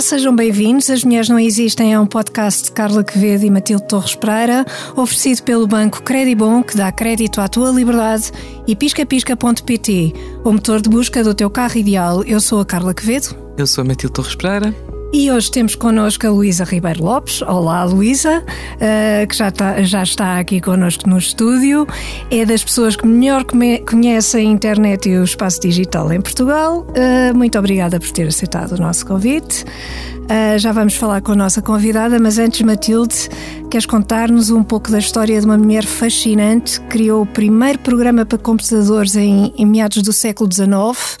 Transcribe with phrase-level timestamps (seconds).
[0.00, 0.88] Sejam bem-vindos.
[0.90, 4.64] As Mulheres Não Existem é um podcast de Carla Quevedo e Matilde Torres Pereira,
[4.96, 8.30] oferecido pelo banco Credibon, que dá crédito à tua liberdade,
[8.66, 10.14] e piscapisca.pt,
[10.44, 12.22] o motor de busca do teu carro ideal.
[12.22, 13.36] Eu sou a Carla Quevedo.
[13.58, 14.72] Eu sou a Matilde Torres Pereira.
[15.10, 17.40] E hoje temos connosco a Luísa Ribeiro Lopes.
[17.40, 21.86] Olá, Luísa, uh, que já está, já está aqui connosco no estúdio.
[22.30, 23.42] É das pessoas que melhor
[23.86, 26.86] conhecem a internet e o espaço digital em Portugal.
[26.90, 29.64] Uh, muito obrigada por ter aceitado o nosso convite.
[29.64, 33.30] Uh, já vamos falar com a nossa convidada, mas antes, Matilde,
[33.70, 38.26] queres contar-nos um pouco da história de uma mulher fascinante que criou o primeiro programa
[38.26, 41.16] para computadores em, em meados do século XIX,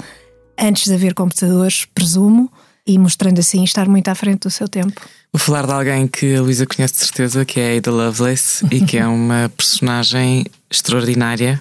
[0.58, 2.50] antes de haver computadores, presumo
[2.88, 5.00] e mostrando assim estar muito à frente do seu tempo.
[5.30, 8.66] Vou falar de alguém que a Luísa conhece de certeza, que é a Ada Lovelace
[8.70, 11.58] e que é uma personagem extraordinária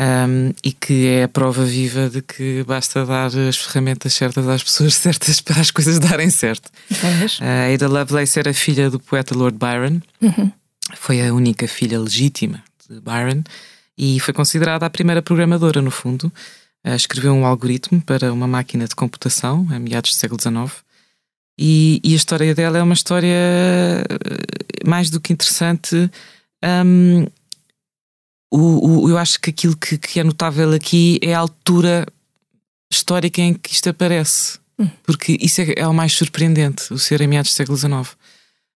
[0.00, 4.62] um, e que é a prova viva de que basta dar as ferramentas certas às
[4.62, 6.70] pessoas certas para as coisas darem certo.
[7.40, 10.50] A Ada Lovelace era filha do poeta Lord Byron, uhum.
[10.94, 13.42] foi a única filha legítima de Byron
[13.98, 16.32] e foi considerada a primeira programadora, no fundo.
[16.84, 20.82] Escreveu um algoritmo para uma máquina de computação, a meados do século XIX,
[21.58, 26.08] e, e a história dela é uma história eh, mais do que interessante.
[26.64, 27.26] Um,
[28.50, 32.06] o, o, eu acho que aquilo que, que, é notável aqui é a altura
[32.90, 34.88] histórica em que isto aparece, hum.
[35.02, 37.92] porque isso é, é, o mais surpreendente, o ser em meados do século XIX.
[37.92, 38.16] Uh,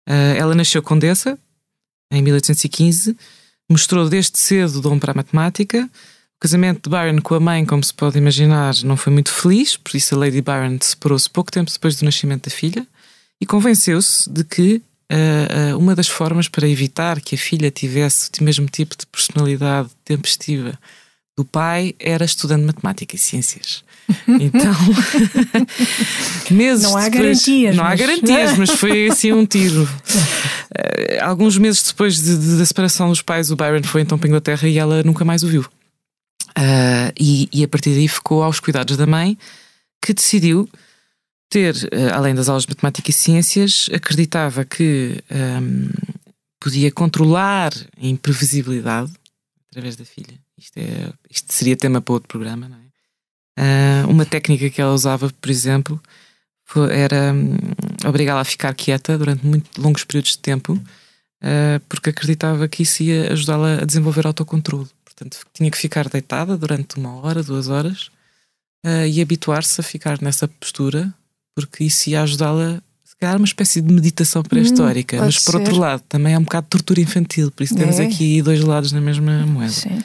[0.08, 1.38] eh, ela nasceu condessa
[2.10, 3.14] em 1815,
[3.68, 5.88] mostrou desde cedo dom para a matemática
[6.41, 9.77] o casamento de Byron com a mãe, como se pode imaginar, não foi muito feliz,
[9.77, 12.86] por isso a Lady Byron separou-se pouco tempo depois do nascimento da filha
[13.38, 14.80] e convenceu-se de que
[15.12, 19.05] uh, uh, uma das formas para evitar que a filha tivesse o mesmo tipo de
[19.05, 20.78] personalidade tempestiva
[21.36, 23.84] do pai era estudando matemática e ciências.
[24.27, 24.75] Então,
[26.50, 27.76] meses não há depois, garantias.
[27.76, 27.93] Não mas...
[27.93, 29.82] há garantias, mas foi assim um tiro.
[29.84, 34.26] Uh, alguns meses depois de, de, da separação dos pais, o Byron foi então para
[34.26, 35.64] a Inglaterra e ela nunca mais o viu.
[36.48, 39.38] Uh, e, e, a partir daí ficou aos cuidados da mãe,
[40.02, 40.68] que decidiu
[41.48, 45.88] ter, uh, além das aulas de matemática e ciências, acreditava que um,
[46.60, 49.12] podia controlar a imprevisibilidade
[49.70, 50.38] através da filha.
[50.58, 52.80] Isto, é, isto seria tema para outro programa, não é?
[53.58, 56.00] Uh, uma técnica que ela usava, por exemplo,
[56.64, 57.56] foi, era um,
[58.06, 60.80] obrigá-la a ficar quieta durante muito longos períodos de tempo,
[61.88, 64.86] porque acreditava que isso ia ajudá-la a desenvolver autocontrole.
[65.20, 68.10] Portanto, tinha que ficar deitada durante uma hora, duas horas
[68.86, 71.12] uh, e habituar-se a ficar nessa postura,
[71.54, 75.58] porque isso ia ajudá-la se calhar uma espécie de meditação pré-histórica, hum, mas por ser.
[75.58, 78.06] outro lado também é um bocado de tortura infantil, por isso temos é.
[78.06, 79.70] aqui dois lados na mesma moeda.
[79.70, 80.03] Sim.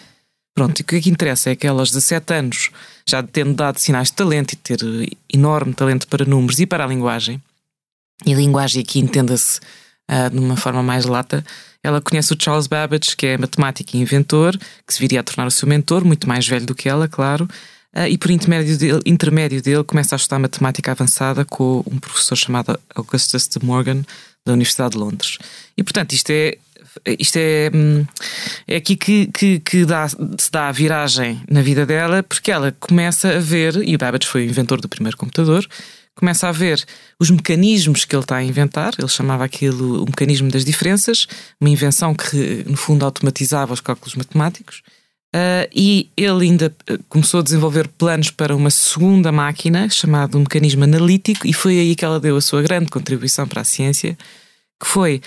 [0.54, 2.70] Pronto, e o que é que interessa é que ela aos 17 anos,
[3.08, 4.80] já tendo dado sinais de talento e ter
[5.34, 7.42] enorme talento para números e para a linguagem,
[8.26, 9.62] e linguagem aqui entenda-se
[10.12, 11.46] uh, de uma forma mais lata,
[11.86, 14.58] ela conhece o Charles Babbage, que é matemático e inventor,
[14.88, 17.48] que se viria a tornar o seu mentor, muito mais velho do que ela, claro.
[17.96, 22.36] Uh, e por intermédio dele, intermédio dele começa a estudar matemática avançada com um professor
[22.36, 24.04] chamado Augustus de Morgan,
[24.44, 25.38] da Universidade de Londres.
[25.78, 26.58] E portanto, isto é
[27.20, 28.06] isto é, hum,
[28.68, 32.76] é aqui que, que, que dá, se dá a viragem na vida dela, porque ela
[32.80, 35.68] começa a ver, e o Babbage foi o inventor do primeiro computador,
[36.16, 36.84] começa a ver
[37.20, 41.28] os mecanismos que ele está a inventar, ele chamava aquilo o mecanismo das diferenças,
[41.60, 44.82] uma invenção que, no fundo, automatizava os cálculos matemáticos.
[45.36, 50.42] Uh, e ele ainda ah, começou a desenvolver planos para uma segunda máquina, chamada um
[50.42, 54.18] mecanismo analítico, e foi aí que ela deu a sua grande contribuição para a ciência,
[54.82, 55.22] que foi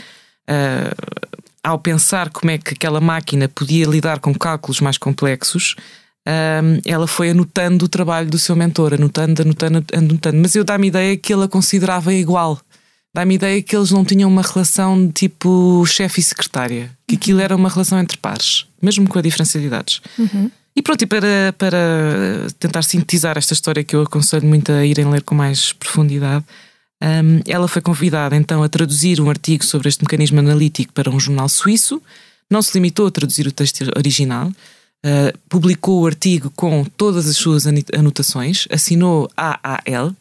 [0.48, 5.76] uh, ao pensar como é que aquela máquina podia lidar com cálculos mais complexos,
[6.28, 10.38] um, ela foi anotando o trabalho do seu mentor, anotando, anotando, anotando.
[10.38, 12.60] Mas eu dá-me ideia que ele a considerava igual.
[13.14, 17.18] Dá-me ideia que eles não tinham uma relação de tipo chefe e secretária, que uhum.
[17.18, 20.02] aquilo era uma relação entre pares, mesmo com a diferença de idades.
[20.18, 20.50] Uhum.
[20.76, 21.78] E pronto, e para, para
[22.58, 26.44] tentar sintetizar esta história que eu aconselho muito a irem ler com mais profundidade,
[27.02, 31.18] um, ela foi convidada então a traduzir um artigo sobre este mecanismo analítico para um
[31.18, 32.02] jornal suíço.
[32.50, 34.52] Não se limitou a traduzir o texto original,
[35.04, 40.08] Uh, publicou o artigo com todas as suas anotações, assinou AAL.
[40.08, 40.14] Uh,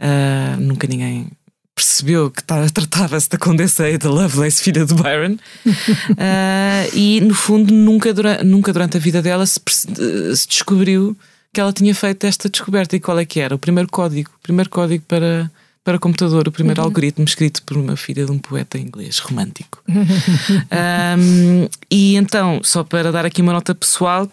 [0.00, 1.30] ah, nunca ninguém
[1.74, 5.36] percebeu que tratava-se da Condessa Ada Lovelace, filha de Byron.
[5.66, 11.16] uh, e, no fundo, nunca, dura, nunca durante a vida dela se, se, descobriu
[11.52, 12.96] que ela tinha feito esta descoberta.
[12.96, 13.54] E qual é que era?
[13.54, 14.30] O primeiro código.
[14.38, 15.50] O primeiro código para
[15.84, 16.86] para computador, o primeiro uhum.
[16.86, 19.82] algoritmo escrito por uma filha de um poeta inglês romântico.
[19.88, 24.30] um, e então, só para dar aqui uma nota pessoal,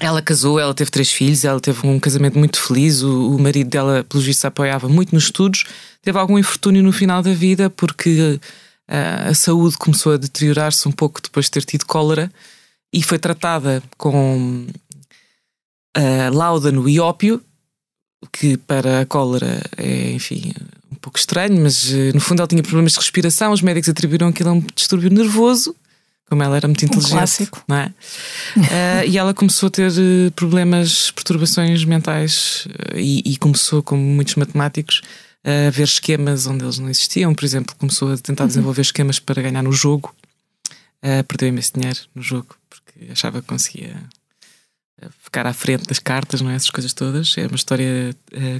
[0.00, 3.02] ela casou, ela teve três filhos, ela teve um casamento muito feliz.
[3.02, 5.64] O, o marido dela, pelo visto, apoiava muito nos estudos.
[6.02, 8.40] Teve algum infortúnio no final da vida porque
[8.88, 12.32] uh, a saúde começou a deteriorar-se um pouco depois de ter tido cólera
[12.92, 14.66] e foi tratada com
[15.96, 17.42] uh, láudano e ópio,
[18.32, 20.52] que para a cólera é, enfim,
[20.90, 23.52] um pouco estranho, mas uh, no fundo ela tinha problemas de respiração.
[23.52, 25.74] Os médicos atribuíram aquilo a um distúrbio nervoso
[26.28, 27.64] como ela era muito inteligente, um clássico.
[27.66, 27.86] não é?
[28.56, 34.34] uh, e ela começou a ter eh, problemas, perturbações mentais e, e, começou, como muitos
[34.34, 35.00] matemáticos,
[35.42, 37.34] a ver esquemas onde eles não existiam.
[37.34, 38.48] Por exemplo, começou a tentar uhum.
[38.48, 40.14] desenvolver esquemas para ganhar no jogo.
[41.02, 43.96] Uh, perdeu imenso dinheiro no jogo porque achava que conseguia
[45.22, 46.54] ficar à frente das cartas, não é?
[46.54, 47.36] Essas coisas todas.
[47.38, 48.14] É uma história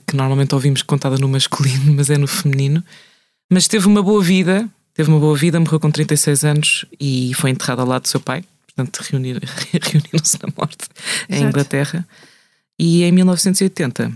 [0.06, 2.82] que normalmente ouvimos contada no masculino, mas é no feminino.
[3.50, 4.68] Mas teve uma boa vida,
[4.98, 8.18] Teve uma boa vida, morreu com 36 anos e foi enterrado ao lado do seu
[8.18, 8.42] pai.
[8.66, 10.88] Portanto, reuniram-se na morte
[11.28, 12.04] em Inglaterra.
[12.76, 14.12] E em 1980,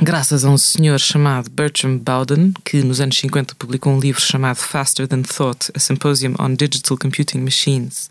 [0.00, 4.56] graças a um senhor chamado Bertram Bowden, que nos anos 50 publicou um livro chamado
[4.56, 8.08] Faster Than Thought, A Symposium on Digital Computing Machines,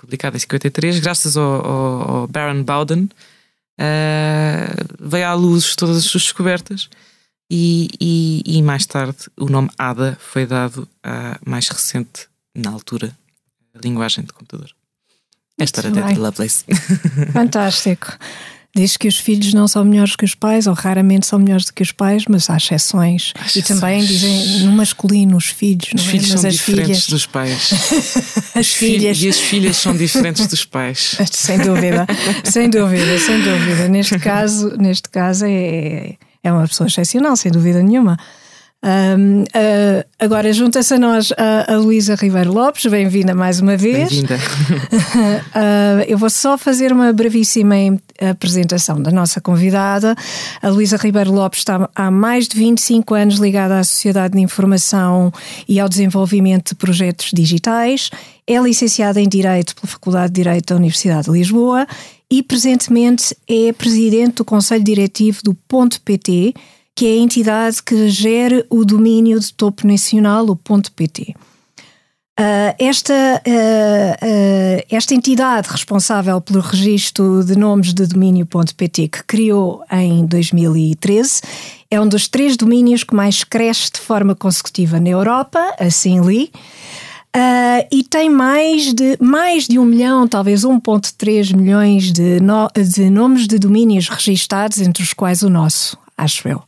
[0.00, 3.04] publicado em 53, graças ao, ao, ao Baron Bowden,
[3.78, 6.88] uh, veio à luz todas as suas descobertas
[7.50, 13.16] e, e, e, mais tarde o nome ADA foi dado à mais recente, na altura,
[13.82, 14.70] linguagem de computador.
[15.58, 16.64] Esta era Dead Lovelace.
[17.32, 18.16] Fantástico.
[18.74, 21.74] Diz que os filhos não são melhores que os pais, ou raramente são melhores do
[21.74, 23.32] que os pais, mas há exceções.
[23.34, 23.56] Há exceções.
[23.56, 26.12] E também dizem no masculino os filhos, os não é?
[26.12, 27.06] filhos mas são diferentes filhas...
[27.08, 27.70] dos pais.
[28.54, 29.20] as filhas.
[29.20, 31.16] E as filhas são diferentes dos pais.
[31.32, 32.06] sem dúvida,
[32.44, 33.88] sem dúvida, sem dúvida.
[33.88, 38.16] Neste caso, neste caso é é uma pessoa excepcional, sem dúvida nenhuma.
[38.82, 44.08] Um, uh, agora junta-se a nós a, a Luísa Ribeiro Lopes, bem-vinda mais uma vez.
[44.08, 44.36] Bem-vinda.
[44.36, 47.74] uh, eu vou só fazer uma brevíssima
[48.18, 50.16] apresentação da nossa convidada.
[50.62, 55.30] A Luísa Ribeiro Lopes está há mais de 25 anos ligada à Sociedade de Informação
[55.68, 58.08] e ao desenvolvimento de projetos digitais.
[58.46, 61.86] É licenciada em Direito pela Faculdade de Direito da Universidade de Lisboa
[62.30, 66.54] e presentemente é presidente do Conselho Diretivo do Ponto PT,
[66.94, 71.34] que é a entidade que gera o domínio de topo nacional, o PT.
[72.40, 73.12] Uh, esta,
[73.46, 81.42] uh, uh, esta entidade responsável pelo registro de nomes de domínio.pt, que criou em 2013,
[81.90, 86.50] é um dos três domínios que mais cresce de forma consecutiva na Europa, assim li.
[87.36, 93.10] Uh, e tem mais de, mais de um milhão, talvez 1,3 milhões de, no, de
[93.10, 96.62] nomes de domínios registados, entre os quais o nosso, acho eu.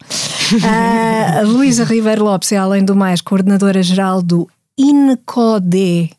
[0.53, 6.11] Uh, Luísa Ribeiro Lopes é, além do mais, coordenadora-geral do INCODE.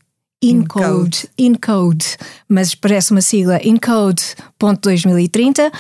[0.44, 2.18] Encode, Encode,
[2.50, 5.72] mas parece uma sigla Encode.2030,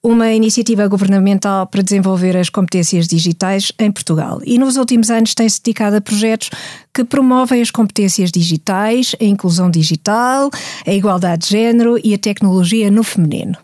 [0.00, 4.40] uma iniciativa governamental para desenvolver as competências digitais em Portugal.
[4.44, 6.50] E nos últimos anos tem-se dedicado a projetos
[6.92, 10.48] que promovem as competências digitais, a inclusão digital,
[10.86, 13.56] a igualdade de género e a tecnologia no feminino.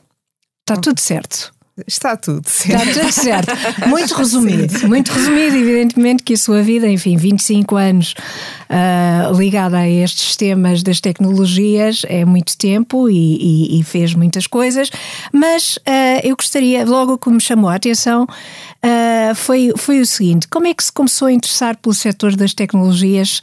[0.63, 1.53] Está tudo certo.
[1.87, 2.89] Está tudo certo.
[2.89, 3.89] Está tudo certo.
[3.89, 4.89] Muito resumido.
[4.89, 8.15] Muito resumido, evidentemente que a sua vida, enfim, 25 anos
[8.69, 14.47] uh, ligada a estes temas das tecnologias é muito tempo e, e, e fez muitas
[14.47, 14.91] coisas,
[15.33, 20.49] mas uh, eu gostaria, logo que me chamou a atenção, uh, foi, foi o seguinte:
[20.49, 23.41] como é que se começou a interessar pelo setor das tecnologias,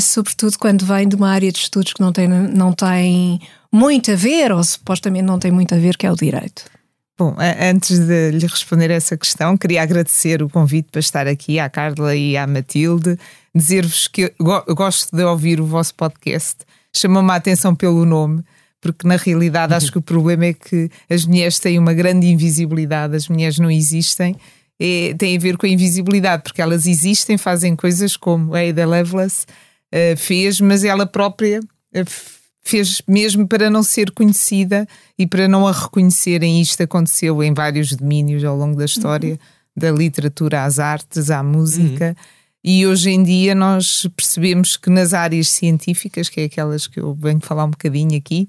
[0.00, 3.40] sobretudo quando vem de uma área de estudos que não tem, não tem
[3.70, 6.77] muito a ver, ou supostamente não tem muito a ver, que é o direito?
[7.18, 11.68] Bom, antes de lhe responder essa questão, queria agradecer o convite para estar aqui à
[11.68, 13.18] Carla e à Matilde,
[13.52, 16.58] dizer-vos que gosto de ouvir o vosso podcast,
[16.94, 18.44] chamou-me a atenção pelo nome,
[18.80, 23.16] porque na realidade acho que o problema é que as mulheres têm uma grande invisibilidade,
[23.16, 24.36] as mulheres não existem,
[24.78, 28.86] é, tem a ver com a invisibilidade, porque elas existem, fazem coisas como a Ada
[28.86, 29.44] Lovelace
[29.92, 32.37] uh, fez, mas ela própria uh,
[32.68, 34.86] fez mesmo para não ser conhecida
[35.18, 36.60] e para não a reconhecerem.
[36.60, 39.38] Isto aconteceu em vários domínios ao longo da história, uhum.
[39.74, 42.08] da literatura às artes, à música.
[42.08, 42.38] Uhum.
[42.62, 47.14] E hoje em dia nós percebemos que nas áreas científicas, que é aquelas que eu
[47.14, 48.46] venho falar um bocadinho aqui,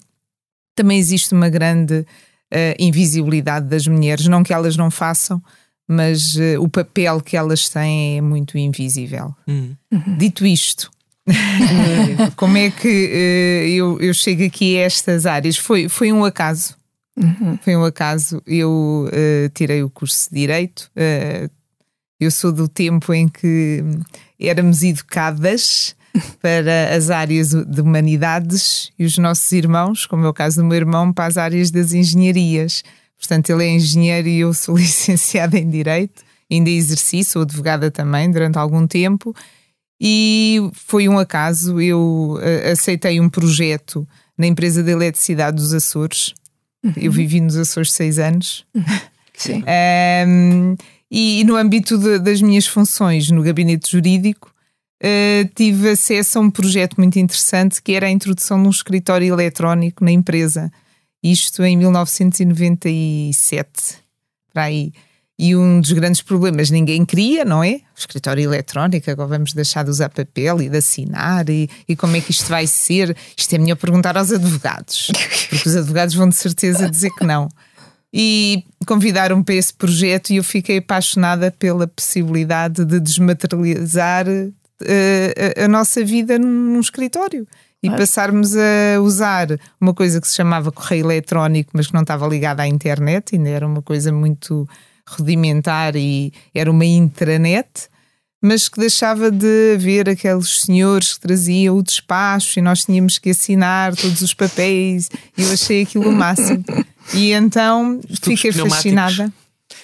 [0.76, 2.06] também existe uma grande uh,
[2.78, 4.28] invisibilidade das mulheres.
[4.28, 5.42] Não que elas não façam,
[5.88, 9.34] mas uh, o papel que elas têm é muito invisível.
[9.48, 9.78] Uhum.
[10.18, 10.92] Dito isto,
[12.36, 15.58] Como é que uh, eu, eu chego aqui a estas áreas?
[15.58, 16.76] Foi, foi um acaso.
[17.18, 17.58] Uhum.
[17.62, 18.42] Foi um acaso.
[18.46, 20.90] Eu uh, tirei o curso de Direito.
[20.96, 21.50] Uh,
[22.20, 23.84] eu sou do tempo em que
[24.40, 25.96] éramos educadas
[26.42, 30.78] para as áreas de humanidades e os nossos irmãos, como é o caso do meu
[30.78, 32.84] irmão, para as áreas das engenharias.
[33.18, 38.30] Portanto, ele é engenheiro e eu sou licenciada em Direito, ainda exerci, sou advogada também
[38.32, 39.36] durante algum tempo.
[40.02, 46.34] E foi um acaso, eu uh, aceitei um projeto na empresa de eletricidade dos Açores.
[46.84, 46.94] Uhum.
[46.96, 48.66] Eu vivi nos Açores seis anos.
[49.34, 49.62] Sim.
[50.28, 50.78] um,
[51.12, 54.54] e, e, no âmbito de, das minhas funções no gabinete jurídico,
[55.04, 59.34] uh, tive acesso a um projeto muito interessante que era a introdução de um escritório
[59.34, 60.72] eletrónico na empresa.
[61.22, 63.98] Isto em 1997,
[64.54, 64.94] para aí.
[65.42, 67.76] E um dos grandes problemas ninguém queria, não é?
[67.96, 72.18] O escritório eletrónico, agora vamos deixar de usar papel e de assinar e, e como
[72.18, 73.16] é que isto vai ser?
[73.38, 75.10] Isto é melhor perguntar aos advogados,
[75.50, 77.48] porque os advogados vão de certeza dizer que não.
[78.14, 84.54] E convidaram-me para esse projeto e eu fiquei apaixonada pela possibilidade de desmaterializar uh,
[85.58, 87.48] a, a, nossa vida num, num escritório
[87.82, 89.48] e passarmos a usar
[89.80, 93.48] uma coisa que se chamava correio eletrónico, mas que não estava ligada à internet, ainda
[93.48, 94.68] era uma coisa muito
[95.10, 97.90] rudimentar e era uma intranet,
[98.42, 103.32] mas que deixava de haver aqueles senhores que traziam o despacho e nós tínhamos que
[103.32, 105.10] assinar todos os papéis.
[105.38, 106.64] E eu achei aquilo o máximo.
[107.14, 109.32] E então fiquei fascinada.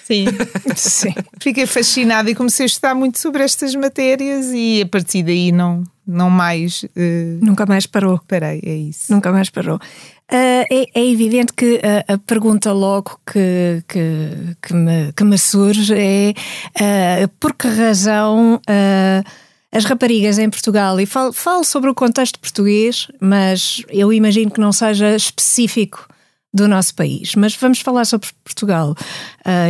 [0.04, 0.26] Sim.
[0.76, 1.14] Sim.
[1.40, 5.82] Fiquei fascinada e comecei a estudar muito sobre estas matérias e a partir daí não,
[6.06, 6.84] não mais.
[6.84, 7.38] Uh...
[7.42, 8.20] Nunca mais parou.
[8.28, 9.12] Parei, é isso.
[9.12, 9.80] Nunca mais parou.
[10.28, 15.38] Uh, é, é, evidente que a, a, pergunta logo que, que, que, me, que me
[15.38, 16.34] surge é
[17.24, 19.30] uh, por que razão uh,
[19.70, 24.60] as raparigas em Portugal, e falo, falo, sobre o contexto português, mas eu imagino que
[24.60, 26.08] não seja específico
[26.52, 27.36] do nosso país.
[27.36, 28.96] Mas vamos falar sobre Portugal,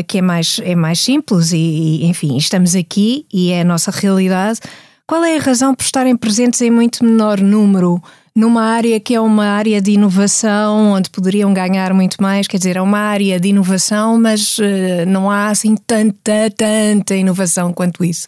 [0.07, 3.91] que é mais, é mais simples e, e, enfim, estamos aqui e é a nossa
[3.91, 4.61] realidade.
[5.07, 8.01] Qual é a razão por estarem presentes em muito menor número?
[8.37, 12.77] Numa área que é uma área de inovação, onde poderiam ganhar muito mais, quer dizer,
[12.77, 18.27] é uma área de inovação, mas uh, não há assim tanta, tanta inovação quanto isso,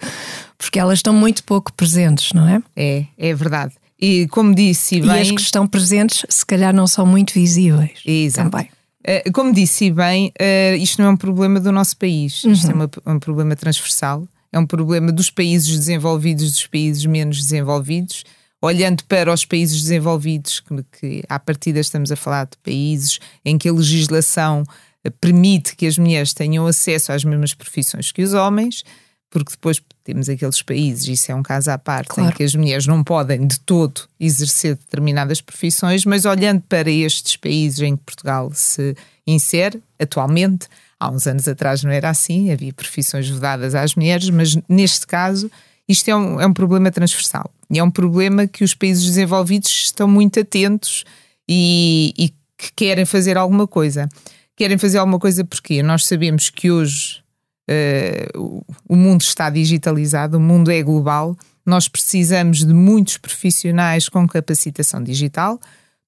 [0.57, 2.63] porque elas estão muito pouco presentes, não é?
[2.75, 3.75] É, é verdade.
[4.01, 5.11] E como disse bem...
[5.11, 8.51] E as que estão presentes, se calhar não são muito visíveis Exato.
[8.51, 8.71] também.
[9.07, 12.53] Uh, como disse bem, uh, isto não é um problema do nosso país, uhum.
[12.53, 17.37] isto é uma, um problema transversal, é um problema dos países desenvolvidos, dos países menos
[17.43, 18.25] desenvolvidos,
[18.61, 23.57] olhando para os países desenvolvidos, que, que à partida estamos a falar de países em
[23.57, 24.65] que a legislação
[25.05, 28.85] eh, permite que as mulheres tenham acesso às mesmas profissões que os homens,
[29.31, 32.31] porque depois temos aqueles países, isso é um caso à parte, claro.
[32.31, 37.37] em que as mulheres não podem de todo exercer determinadas profissões, mas olhando para estes
[37.37, 38.97] países em que Portugal se
[39.27, 40.67] insere atualmente,
[40.99, 45.51] há uns anos atrás não era assim, havia profissões vedadas às mulheres, mas neste caso
[45.89, 49.71] isto é um, é um problema transversal e é um problema que os países desenvolvidos
[49.71, 51.05] estão muito atentos
[51.49, 54.09] e, e que querem fazer alguma coisa.
[54.55, 57.23] Querem fazer alguma coisa porque nós sabemos que hoje
[57.71, 64.27] uh, o mundo está digitalizado, o mundo é global, nós precisamos de muitos profissionais com
[64.27, 65.61] capacitação digital.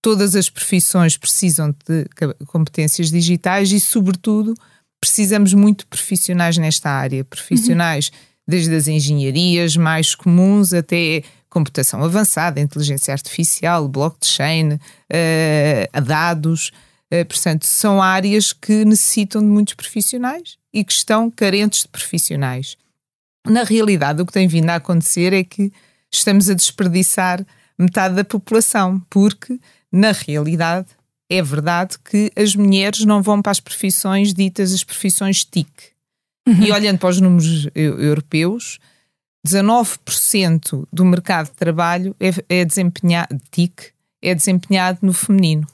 [0.02, 2.06] Todas as profissões precisam de
[2.46, 4.54] competências digitais e, sobretudo,
[4.98, 7.22] precisamos muito de profissionais nesta área.
[7.24, 16.70] Profissionais uhum desde as engenharias mais comuns até computação avançada, inteligência artificial, blockchain, uh, dados.
[17.12, 22.76] Uh, portanto, são áreas que necessitam de muitos profissionais e que estão carentes de profissionais.
[23.46, 25.72] Na realidade, o que tem vindo a acontecer é que
[26.12, 27.44] estamos a desperdiçar
[27.78, 29.58] metade da população, porque,
[29.90, 30.88] na realidade,
[31.28, 35.70] é verdade que as mulheres não vão para as profissões ditas as profissões TIC.
[36.50, 36.64] Uhum.
[36.64, 38.80] E olhando para os números europeus,
[39.46, 45.66] 19% do mercado de trabalho é, é desempenhado, TIC, é desempenhado no feminino.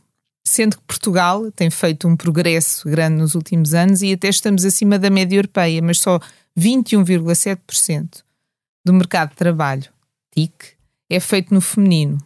[0.46, 4.98] Sendo que Portugal tem feito um progresso grande nos últimos anos e até estamos acima
[4.98, 6.20] da média europeia, mas só
[6.58, 8.22] 21,7%
[8.84, 9.88] do mercado de trabalho,
[10.32, 10.52] TIC,
[11.10, 12.18] é feito no feminino.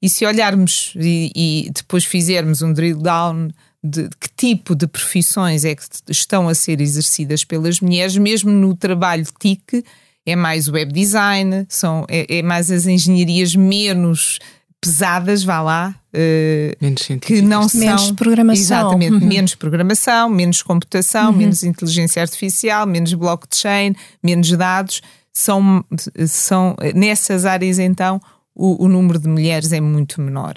[0.00, 3.50] E se olharmos e, e depois fizermos um drill down
[3.82, 8.76] de, que tipo de profissões é que estão a ser exercidas pelas mulheres, mesmo no
[8.76, 9.84] trabalho TIC,
[10.24, 14.38] é mais web design, são, é, é mais as engenharias menos
[14.80, 19.28] pesadas, vá lá, uh, menos que não são menos programação, exatamente, uhum.
[19.28, 21.36] menos programação, menos computação, uhum.
[21.38, 25.00] menos inteligência artificial, menos blockchain, menos dados,
[25.32, 25.84] são,
[26.26, 28.20] são nessas áreas então
[28.54, 30.54] o, o número de mulheres é muito menor.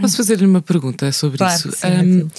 [0.00, 1.72] Posso fazer-lhe uma pergunta sobre claro isso?
[1.72, 2.30] Sim, um,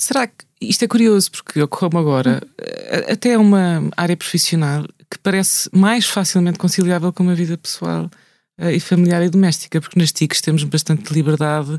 [0.00, 3.12] Será que isto é curioso porque ocorreu-me agora hum.
[3.12, 8.10] até uma área profissional que parece mais facilmente conciliável com uma vida pessoal
[8.58, 11.78] uh, e familiar e doméstica, porque nas TICs temos bastante liberdade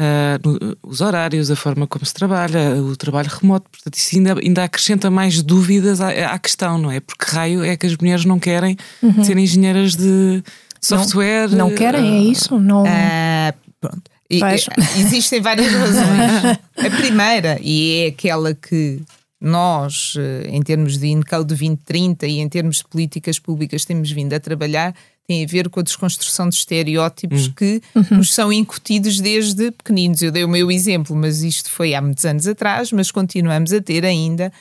[0.00, 4.38] Uh, no, os horários, a forma como se trabalha, o trabalho remoto, portanto, isso ainda,
[4.40, 7.00] ainda acrescenta mais dúvidas à, à questão, não é?
[7.00, 9.24] Porque raio é que as mulheres não querem uhum.
[9.24, 10.40] ser engenheiras de
[10.80, 11.48] software.
[11.48, 12.60] Não, não querem, uh, é isso?
[12.60, 12.84] Não...
[12.84, 14.08] Uh, pronto.
[14.30, 14.40] E,
[14.98, 16.58] existem várias razões.
[16.76, 19.00] a primeira, e é aquela que
[19.40, 24.34] nós, eh, em termos de Encode 2030 e em termos de políticas públicas, temos vindo
[24.34, 24.94] a trabalhar,
[25.26, 27.52] tem a ver com a desconstrução de estereótipos hum.
[27.54, 28.18] que uhum.
[28.18, 30.22] nos são incutidos desde pequeninos.
[30.22, 33.80] Eu dei o meu exemplo, mas isto foi há muitos anos atrás, mas continuamos a
[33.80, 34.52] ter ainda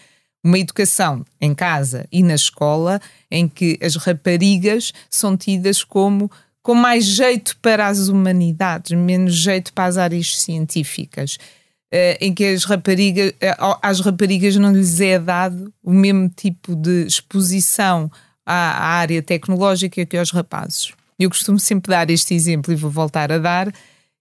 [0.43, 6.31] uma educação em casa e na escola em que as raparigas são tidas como
[6.67, 11.37] com mais jeito para as humanidades, menos jeito para as áreas científicas.
[11.85, 16.75] Uh, em que as raparigas, uh, às raparigas não lhes é dado o mesmo tipo
[16.75, 18.11] de exposição
[18.45, 20.91] à, área tecnológica que aos rapazes.
[21.17, 23.73] Eu costumo sempre dar este exemplo e vou voltar a dar,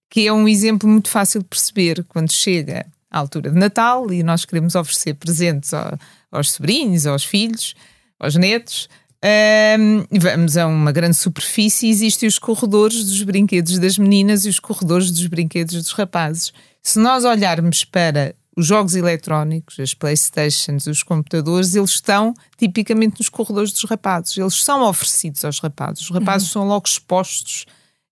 [0.09, 4.23] que é um exemplo muito fácil de perceber quando chega à altura de Natal e
[4.23, 5.99] nós queremos oferecer presentes ao,
[6.31, 7.75] aos sobrinhos, aos filhos,
[8.17, 8.87] aos netos.
[9.23, 14.49] Um, vamos a uma grande superfície e existem os corredores dos brinquedos das meninas e
[14.49, 16.53] os corredores dos brinquedos dos rapazes.
[16.83, 23.29] Se nós olharmos para os jogos eletrónicos, as Playstations, os computadores, eles estão tipicamente nos
[23.29, 24.37] corredores dos rapazes.
[24.37, 26.03] Eles são oferecidos aos rapazes.
[26.03, 26.53] Os rapazes uhum.
[26.53, 27.65] são logo expostos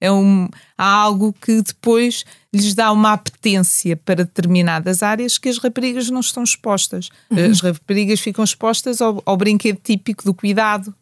[0.04, 0.48] a, um,
[0.78, 6.22] a algo que depois lhes dá uma apetência para determinadas áreas que as raparigas não
[6.22, 7.10] estão expostas.
[7.30, 7.52] Uhum.
[7.52, 10.94] As raparigas ficam expostas ao, ao brinquedo típico do cuidado,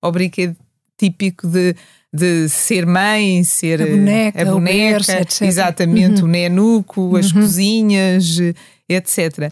[0.00, 0.56] ao brinquedo
[0.98, 1.76] típico de
[2.14, 5.42] de ser mãe, ser a boneca, a boneca berço, etc.
[5.42, 6.28] exatamente, uhum.
[6.28, 7.40] o nenuco, as uhum.
[7.40, 8.36] cozinhas,
[8.86, 9.50] etc.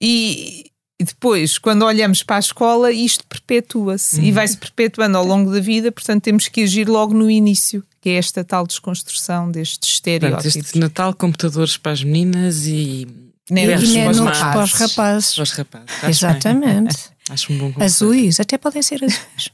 [0.00, 0.66] E,
[1.00, 4.24] e, depois, quando olhamos para a escola, isto perpetua-se uhum.
[4.24, 8.10] e vai-se perpetuando ao longo da vida, portanto, temos que agir logo no início, que
[8.10, 10.52] é esta tal desconstrução destes estereótipos.
[10.52, 13.06] Portanto, este Natal, computadores para as meninas e.
[13.48, 15.34] Nenos para, os para os rapazes.
[15.34, 15.88] Para os rapazes.
[16.08, 16.96] Exatamente.
[17.30, 17.82] Acho um bom conceito.
[17.82, 19.50] Azuis, até podem ser azuis.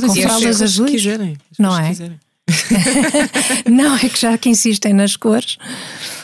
[0.00, 0.90] com fraldas azuis.
[0.90, 1.88] Quiserem, não é?
[1.88, 2.20] Quiserem.
[3.70, 5.58] não, é que já que insistem nas cores,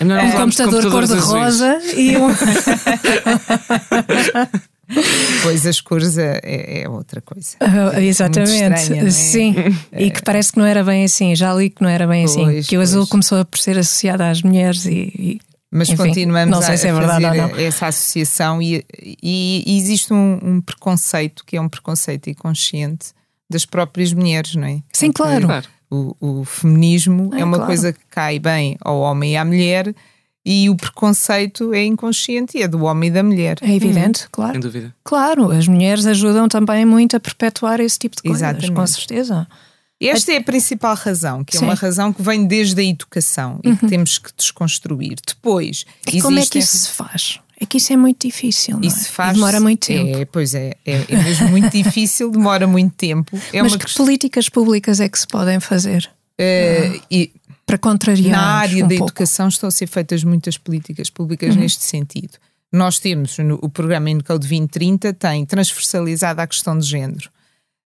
[0.01, 2.29] é um computador cor-de-rosa e um.
[5.43, 7.57] Pois as cores é, é, é outra coisa.
[7.61, 9.11] Uh, exatamente, estranha, é?
[9.11, 9.55] sim.
[9.93, 11.37] E que parece que não era bem assim.
[11.37, 12.45] Já li que não era bem assim.
[12.45, 12.69] pois, assim.
[12.69, 16.63] Que o azul começou a ser associado às mulheres e, e mas Enfim, continuamos não
[16.63, 17.59] sei a, se é verdade ou não.
[17.59, 18.83] essa associação e,
[19.23, 23.09] e, e existe um, um, preconceito que é um preconceito inconsciente
[23.51, 24.81] das próprias mulheres, não é?
[24.93, 25.45] Sim, claro.
[25.45, 25.69] claro.
[25.91, 27.67] O, o, feminismo é, é uma claro.
[27.69, 29.95] coisa que cai bem ao homem e à mulher
[30.45, 33.59] e o preconceito é inconsciente e é do homem e da mulher.
[33.61, 34.29] É evidente, hum.
[34.33, 34.53] claro.
[34.53, 34.95] Sem dúvida.
[35.05, 38.73] Claro, as mulheres ajudam também muito a perpetuar esse tipo de coisas, Exatamente.
[38.73, 39.47] com certeza.
[40.01, 41.67] Esta é a principal razão, que é Sim.
[41.67, 43.77] uma razão que vem desde a educação e uhum.
[43.77, 45.17] que temos que desconstruir.
[45.27, 45.85] Depois.
[46.07, 47.41] E como é que isso se faz?
[47.61, 48.79] É que isso é muito difícil.
[48.83, 49.11] Isso é?
[49.11, 50.19] faz, demora muito tempo.
[50.19, 53.37] É, pois é, é, é mesmo muito difícil, demora muito tempo.
[53.53, 56.09] É Mas que políticas públicas é que se podem fazer?
[56.41, 57.33] Uh, e,
[57.67, 58.31] para contrariar.
[58.33, 59.11] Na área um da pouco.
[59.11, 61.61] educação estão a ser feitas muitas políticas públicas uhum.
[61.61, 62.39] neste sentido.
[62.73, 67.29] Nós temos no, o programa Encode 2030 tem transversalizado a questão de género.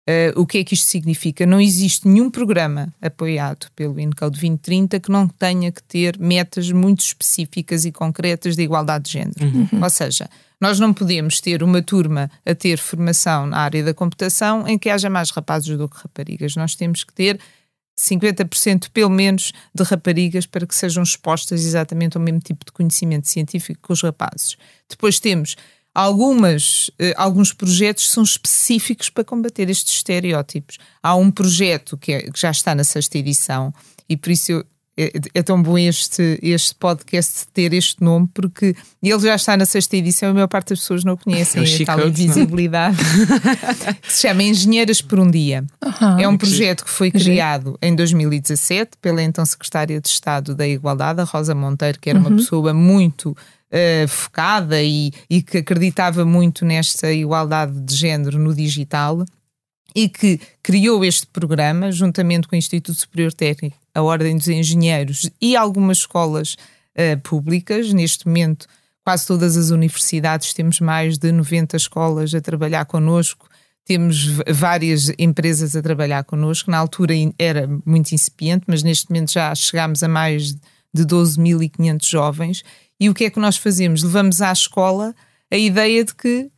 [0.08, 1.46] Uh, o que é que isto significa?
[1.46, 7.02] Não existe nenhum programa apoiado pelo Encode 2030 que não tenha que ter metas muito
[7.02, 9.44] específicas e concretas de igualdade de género.
[9.44, 9.84] Uhum.
[9.84, 10.30] Ou seja,
[10.62, 14.90] nós não podemos ter uma turma a ter formação na área da computação em que
[14.90, 16.56] haja mais rapazes do que raparigas.
[16.56, 17.38] Nós temos que ter
[18.00, 23.28] 50% pelo menos de raparigas para que sejam expostas exatamente ao mesmo tipo de conhecimento
[23.28, 24.56] científico que os rapazes.
[24.88, 25.58] Depois temos
[25.98, 30.78] algumas, eh, alguns projetos são específicos para combater estes estereótipos.
[31.02, 33.74] Há um projeto que, é, que já está na sexta edição
[34.08, 38.76] e por isso eu, é, é, tão bom este, este podcast ter este nome, porque
[39.02, 41.64] ele já está na sexta edição e a maior parte das pessoas não o conhecem,
[41.64, 42.08] é, é tal é?
[42.08, 42.98] invisibilidade,
[44.02, 45.66] que se chama Engenheiras por um Dia.
[45.84, 46.20] Uhum.
[46.20, 51.22] É um projeto que foi criado em 2017 pela então Secretária de Estado da Igualdade,
[51.22, 52.28] a Rosa Monteiro, que era uhum.
[52.28, 53.36] uma pessoa muito
[53.72, 59.26] uh, focada e, e que acreditava muito nesta igualdade de género no digital
[59.96, 65.30] e que criou este programa juntamente com o Instituto Superior Técnico, a Ordem dos Engenheiros
[65.42, 67.92] e algumas escolas uh, públicas.
[67.94, 68.68] Neste momento,
[69.04, 73.50] quase todas as universidades temos mais de 90 escolas a trabalhar connosco.
[73.86, 76.70] Temos várias empresas a trabalhar connosco.
[76.70, 80.54] Na altura era muito incipiente, mas neste momento já chegámos a mais
[80.94, 82.64] de 12.500 jovens
[83.00, 84.04] e o que é que nós fazemos?
[84.04, 85.16] Levamos à escola
[85.52, 86.50] a ideia de que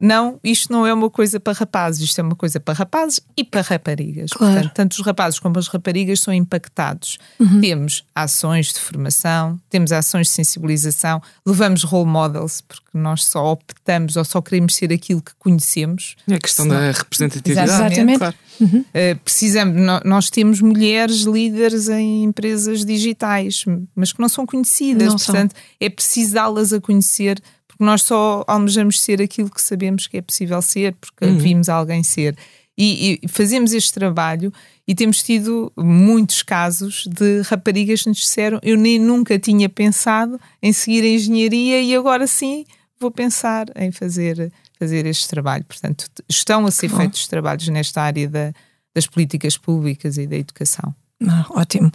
[0.00, 3.44] não, isto não é uma coisa para rapazes, isto é uma coisa para rapazes e
[3.44, 4.30] para raparigas.
[4.30, 4.54] Claro.
[4.54, 7.18] Portanto, tanto os rapazes como as raparigas são impactados.
[7.38, 7.60] Uhum.
[7.60, 14.16] Temos ações de formação, temos ações de sensibilização, levamos role models, porque nós só optamos
[14.16, 16.16] ou só queremos ser aquilo que conhecemos.
[16.26, 17.70] É a questão Senão, da representatividade.
[17.70, 18.18] Exatamente.
[18.18, 18.36] Claro.
[18.58, 18.80] Uhum.
[18.80, 25.16] Uh, precisamos, nós temos mulheres líderes em empresas digitais, mas que não são conhecidas, não
[25.16, 25.62] portanto, são.
[25.78, 27.40] é preciso dá-las a conhecer
[27.82, 31.38] nós só almejamos ser aquilo que sabemos que é possível ser, porque uhum.
[31.38, 32.36] vimos alguém ser.
[32.76, 34.52] E, e, fazemos este trabalho
[34.88, 40.40] e temos tido muitos casos de raparigas que nos disseram eu nem nunca tinha pensado
[40.62, 42.64] em seguir a engenharia e agora sim
[42.98, 45.64] vou pensar em fazer, fazer este trabalho.
[45.64, 47.30] Portanto, estão a ser que feitos bom.
[47.30, 48.52] trabalhos nesta área da,
[48.94, 50.94] das políticas públicas e da educação.
[51.28, 51.88] Ah, ótimo.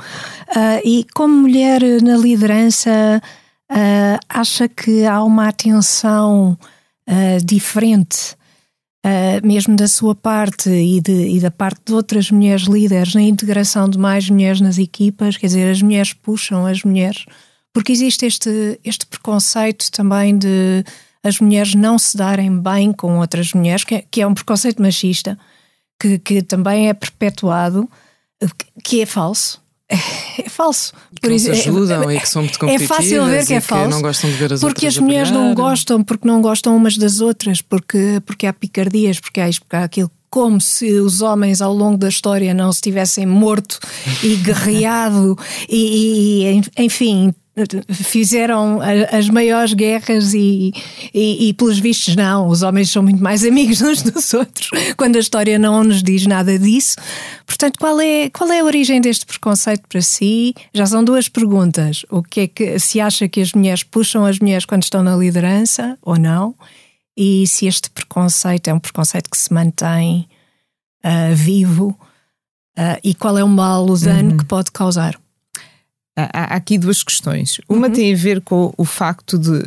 [0.49, 3.21] Uh, e como mulher na liderança,
[3.71, 6.57] uh, acha que há uma atenção
[7.09, 8.35] uh, diferente,
[9.05, 13.21] uh, mesmo da sua parte e, de, e, da parte de outras mulheres líderes, na
[13.21, 15.37] integração de mais mulheres nas equipas?
[15.37, 17.25] Quer dizer, as mulheres puxam as mulheres,
[17.73, 20.83] porque existe este, este preconceito também de
[21.23, 24.79] as mulheres não se darem bem com outras mulheres, que é, que é um preconceito
[24.79, 25.37] machista,
[25.99, 27.89] que, que também é perpetuado,
[28.83, 30.93] que é falso é, falso.
[31.21, 32.91] Por isso, se ajudam é, e que são muito competitivas.
[32.91, 33.89] É fácil ver que é falso.
[33.89, 37.21] não gostam de ver as porque as mulheres não gostam, porque não gostam umas das
[37.21, 40.11] outras, porque, porque há picardias, porque há isto, porque há aquilo.
[40.27, 43.79] Como se os homens ao longo da história não se tivessem morto
[44.21, 45.37] e guerreado
[45.69, 47.33] e, e enfim,
[47.89, 48.79] fizeram
[49.11, 50.73] as maiores guerras e,
[51.13, 55.15] e, e, pelos vistos não, os homens são muito mais amigos uns dos outros, quando
[55.15, 56.97] a história não nos diz nada disso.
[57.45, 60.53] Portanto, qual é, qual é a origem deste preconceito para si?
[60.73, 62.05] Já são duas perguntas.
[62.09, 65.15] O que é que se acha que as mulheres puxam as mulheres quando estão na
[65.15, 66.55] liderança ou não?
[67.17, 70.27] E se este preconceito é um preconceito que se mantém
[71.05, 71.97] uh, vivo
[72.77, 74.37] uh, e qual é o mal usando uhum.
[74.37, 75.17] que pode causar?
[76.15, 77.59] Há aqui duas questões.
[77.67, 77.93] Uma uhum.
[77.93, 79.63] tem a ver com o facto de,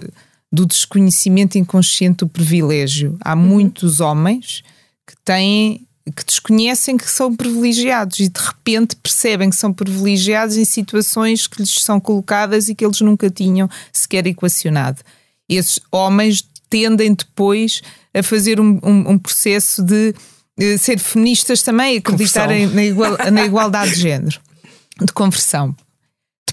[0.51, 3.17] do desconhecimento inconsciente do privilégio.
[3.21, 3.43] Há uhum.
[3.43, 4.63] muitos homens
[5.07, 5.85] que têm
[6.15, 11.61] que desconhecem que são privilegiados e de repente percebem que são privilegiados em situações que
[11.61, 15.03] lhes são colocadas e que eles nunca tinham sequer equacionado.
[15.49, 17.83] Esses homens tendem depois
[18.15, 20.15] a fazer um, um, um processo de,
[20.57, 24.41] de ser feministas também, acreditarem na, igual, na igualdade de género,
[25.01, 25.75] de conversão.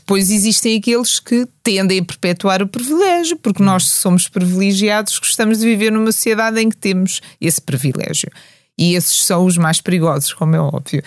[0.06, 5.66] Depois existem aqueles que tendem a perpetuar o privilégio, porque nós somos privilegiados, gostamos de
[5.66, 8.30] viver numa sociedade em que temos esse privilégio.
[8.78, 11.02] E esses são os mais perigosos, como é óbvio.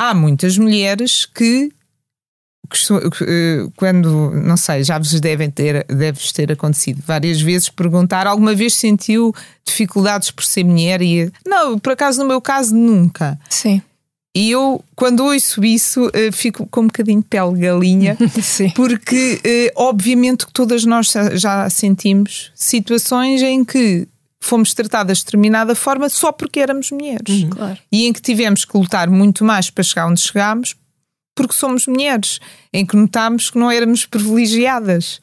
[0.00, 1.70] Há muitas mulheres que,
[3.76, 8.72] quando, não sei, já vos devem ter, deve ter acontecido várias vezes, perguntar: alguma vez
[8.72, 11.02] sentiu dificuldades por ser mulher?
[11.02, 13.38] E não, por acaso, no meu caso, nunca.
[13.50, 13.82] Sim.
[14.34, 18.16] E eu, quando ouço isso, uh, fico com um bocadinho de pele galinha,
[18.74, 24.08] porque uh, obviamente que todas nós já sentimos situações em que
[24.40, 27.42] fomos tratadas de determinada forma só porque éramos mulheres.
[27.42, 27.50] Uhum.
[27.50, 27.78] Claro.
[27.92, 30.74] E em que tivemos que lutar muito mais para chegar onde chegámos
[31.34, 32.40] porque somos mulheres,
[32.72, 35.20] em que notámos que não éramos privilegiadas.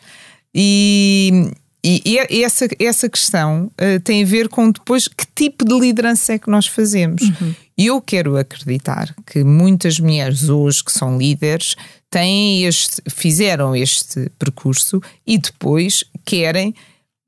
[0.54, 1.52] E,
[1.84, 6.34] e, e essa, essa questão uh, tem a ver com depois que tipo de liderança
[6.34, 7.22] é que nós fazemos.
[7.22, 7.56] Uhum.
[7.78, 11.76] Eu quero acreditar que muitas mulheres hoje que são líderes
[12.10, 16.76] têm este, fizeram este percurso e depois querem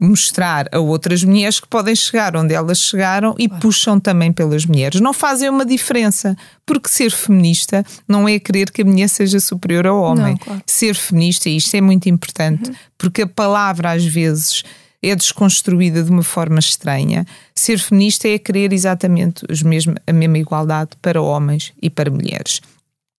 [0.02, 3.62] mostrar a outras mulheres que podem chegar onde elas chegaram e claro.
[3.62, 5.00] puxam também pelas mulheres.
[5.00, 6.36] Não fazem uma diferença,
[6.66, 10.32] porque ser feminista não é querer que a mulher seja superior ao homem.
[10.32, 10.64] Não, claro.
[10.66, 12.76] Ser feminista, e isto é muito importante, uhum.
[12.98, 14.64] porque a palavra às vezes
[15.04, 17.24] é desconstruída de uma forma estranha.
[17.54, 22.60] Ser feminista é querer exatamente os mesmos, a mesma igualdade para homens e para mulheres.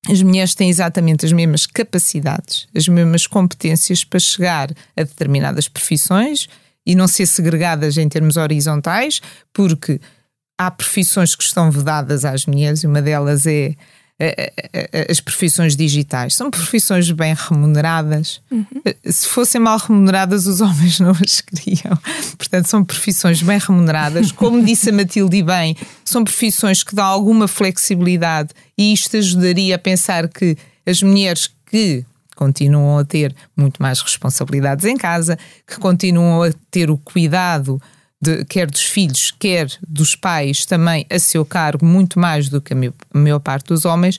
[0.08, 6.48] As mulheres têm exatamente as mesmas capacidades, as mesmas competências para chegar a determinadas profissões,
[6.86, 9.20] e não ser segregadas em termos horizontais,
[9.52, 10.00] porque
[10.58, 13.74] há profissões que estão vedadas às mulheres e uma delas é
[15.10, 16.34] as profissões digitais.
[16.34, 18.40] São profissões bem remuneradas.
[18.50, 18.66] Uhum.
[19.06, 21.98] Se fossem mal remuneradas, os homens não as queriam.
[22.38, 24.30] Portanto, são profissões bem remuneradas.
[24.30, 29.78] Como disse a Matilde bem, são profissões que dão alguma flexibilidade e isto ajudaria a
[29.78, 32.04] pensar que as mulheres que
[32.42, 37.80] continuam a ter muito mais responsabilidades em casa, que continuam a ter o cuidado
[38.20, 42.74] de, quer dos filhos, quer dos pais também a seu cargo, muito mais do que
[42.74, 42.76] a
[43.14, 44.18] maior parte dos homens,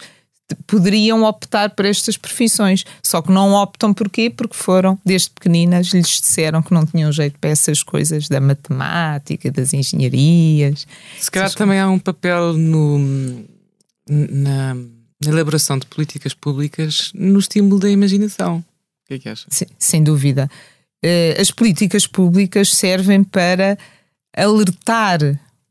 [0.66, 2.86] poderiam optar por estas profissões.
[3.02, 4.30] Só que não optam porquê?
[4.30, 9.52] Porque foram, desde pequeninas, lhes disseram que não tinham jeito para essas coisas da matemática,
[9.52, 10.88] das engenharias.
[11.20, 13.00] Se calhar também há um papel no,
[14.10, 14.76] na,
[15.28, 18.58] na, elaboração de políticas públicas no estímulo da imaginação.
[18.58, 19.48] O que é que achas?
[19.50, 20.50] Sem, sem dúvida.
[21.04, 23.78] Uh, as políticas públicas servem para
[24.36, 25.20] alertar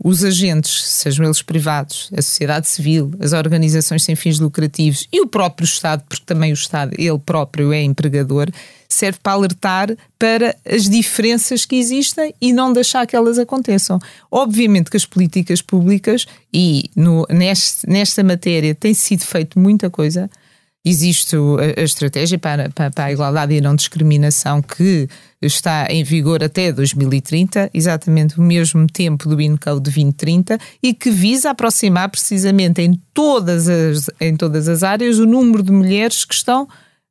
[0.05, 5.27] os agentes, sejam eles privados, a sociedade civil, as organizações sem fins lucrativos e o
[5.27, 8.49] próprio Estado, porque também o Estado, ele próprio é empregador,
[8.88, 14.01] serve para alertar para as diferenças que existem e não deixar que elas aconteçam.
[14.31, 20.29] Obviamente que as políticas públicas, e no, neste, nesta matéria tem sido feito muita coisa,
[20.85, 21.37] Existe
[21.77, 25.09] a, estratégia para, para, para, a igualdade e a não discriminação que
[25.40, 31.11] está em vigor até 2030, exatamente o mesmo tempo do INCO de 2030, e que
[31.11, 36.35] visa aproximar precisamente em todas as, em todas as áreas o número de mulheres que
[36.35, 36.68] estão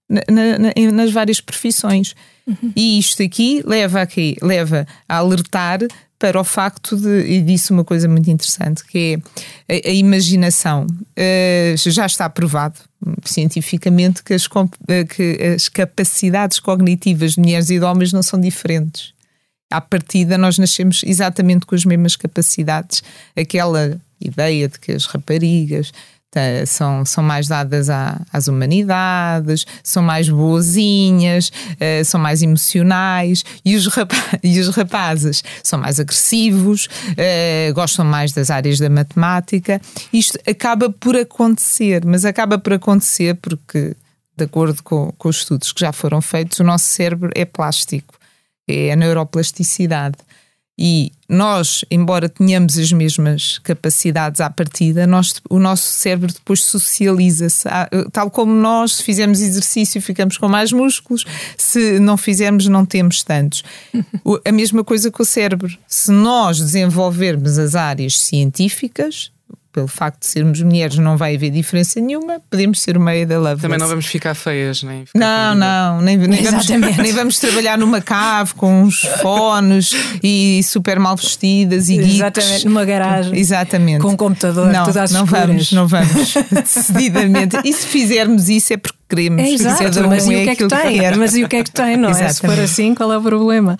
[0.10, 2.14] na, na, nas várias profissões.
[2.46, 2.74] Uhum.
[2.76, 5.80] E isto aqui leva, aqui leva a alertar
[6.22, 9.20] para o facto de, e disse uma coisa muito interessante, que
[9.68, 10.86] é a, a imaginação.
[10.86, 12.76] Uh, já está provado
[13.26, 14.48] cientificamente que as,
[14.88, 19.16] eh, que as capacidades cognitivas de mulheres e de homens não são diferentes.
[19.72, 23.02] À partida, nós nascemos exatamente com as mesmas capacidades.
[23.36, 25.92] Aquela ideia de que as raparigas
[26.66, 33.76] são, são mais dadas à, às humanidades, são mais boazinhas, uh, são mais emocionais e
[33.76, 39.82] os, rapazes, e os rapazes são mais agressivos, uh, gostam mais das áreas da matemática.
[40.14, 43.96] Isto acaba por acontecer, mas acaba por acontecer porque,
[44.38, 48.16] de acordo com, com os estudos que já foram feitos, o nosso cérebro é plástico,
[48.68, 50.16] é a neuroplasticidade.
[50.84, 57.68] E nós, embora tenhamos as mesmas capacidades à partida, nós, o nosso cérebro depois socializa-se.
[57.68, 61.24] Ah, tal como nós, se fizermos exercício, ficamos com mais músculos,
[61.56, 63.64] se não fizermos, não temos tantos.
[64.44, 65.72] A mesma coisa com o cérebro.
[65.88, 69.32] Se nós desenvolvermos as áreas científicas,
[69.72, 73.40] pelo facto de sermos mulheres não vai haver diferença nenhuma, podemos ser o meio da
[73.40, 73.62] love.
[73.62, 77.78] Também não vamos ficar feias, nem ficar Não, não, nem, nem, vamos, nem vamos trabalhar
[77.78, 79.92] numa cave com uns fones
[80.24, 82.16] e super mal vestidas e geeks.
[82.16, 83.38] Exatamente, numa garagem.
[83.38, 84.02] Exatamente.
[84.02, 87.58] Com um computador, não, tudo às não vamos, não vamos, decididamente.
[87.64, 89.42] E se fizermos isso é porque queremos.
[89.42, 91.18] É exato, mas e o que é que tem?
[91.18, 92.30] Mas e o que é que tem, não é?
[92.30, 93.78] Se for assim, qual é o problema?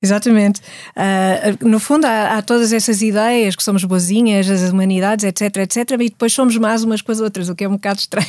[0.00, 0.60] Exatamente.
[0.96, 5.90] Uh, no fundo, há, há, todas essas ideias que somos boazinhas, as humanidades, etc, etc,
[6.00, 8.26] e depois somos mais umas com as outras, o que é um bocado estranho.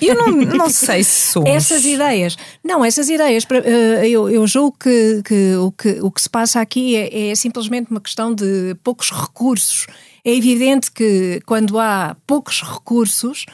[0.00, 1.50] Eu não, não sei se somos.
[1.50, 2.36] Essas ideias.
[2.64, 6.60] Não, essas ideias, uh, eu, eu julgo que, que, o que o que se passa
[6.60, 9.86] aqui é, é simplesmente uma questão de poucos recursos.
[10.24, 13.44] É evidente que quando há poucos recursos,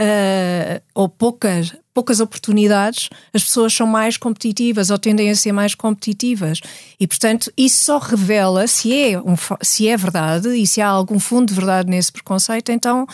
[0.00, 5.74] uh, ou poucas, poucas oportunidades, as pessoas são mais competitivas ou tendem a ser mais
[5.74, 6.60] competitivas.
[6.98, 11.18] E, portanto, isso só revela se é, um, se é verdade e se há algum
[11.18, 13.06] fundo de verdade nesse preconceito, então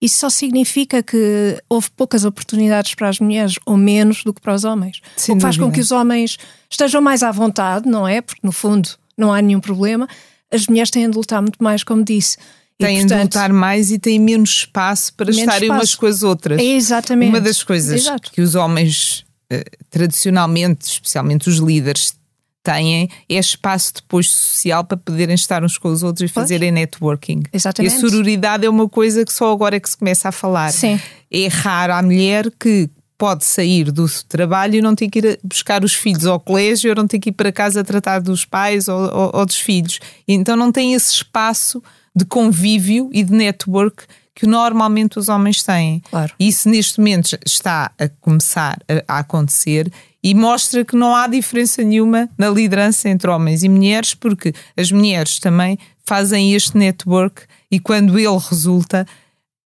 [0.00, 4.54] isso só significa que houve poucas oportunidades para as mulheres ou menos do que para
[4.54, 5.00] os homens.
[5.16, 5.70] Sem o que faz dúvida.
[5.70, 6.38] com que os homens
[6.70, 8.20] estejam mais à vontade, não é?
[8.20, 10.06] Porque, no fundo, não há nenhum problema.
[10.52, 12.38] As mulheres têm de lutar muito mais, como disse
[12.78, 15.80] têm de lutar mais e têm menos espaço para menos estarem espaço.
[15.80, 16.60] umas com as outras.
[16.60, 17.28] É exatamente.
[17.28, 18.30] Uma das coisas Exato.
[18.30, 22.14] que os homens, eh, tradicionalmente, especialmente os líderes,
[22.62, 26.44] têm é espaço depois social para poderem estar uns com os outros e pois.
[26.44, 27.42] fazerem networking.
[27.52, 27.94] Exatamente.
[27.94, 30.72] E a sororidade é uma coisa que só agora é que se começa a falar.
[30.72, 31.00] Sim.
[31.30, 35.82] É raro a mulher que pode sair do trabalho e não ter que ir buscar
[35.82, 39.00] os filhos ao colégio ou não ter que ir para casa tratar dos pais ou,
[39.00, 39.98] ou, ou dos filhos.
[40.26, 41.82] Então não tem esse espaço
[42.14, 46.00] de convívio e de network que normalmente os homens têm.
[46.08, 46.32] Claro.
[46.38, 49.92] Isso neste momento está a começar a, acontecer
[50.22, 54.92] e mostra que não há diferença nenhuma na liderança entre homens e mulheres, porque as
[54.92, 59.04] mulheres também fazem este network e quando ele resulta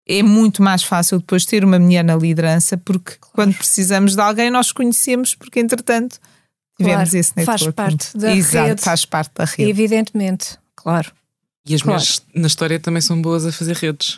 [0.09, 3.33] é muito mais fácil depois ter uma mulher na liderança, porque claro.
[3.35, 6.18] quando precisamos de alguém nós conhecemos, porque entretanto
[6.78, 7.64] tivemos claro, esse network.
[7.64, 8.83] Faz parte da Exato, rede.
[8.83, 9.70] faz parte da rede.
[9.70, 11.12] Evidentemente, claro.
[11.66, 11.98] E as claro.
[11.98, 14.16] mulheres na história também são boas a fazer redes.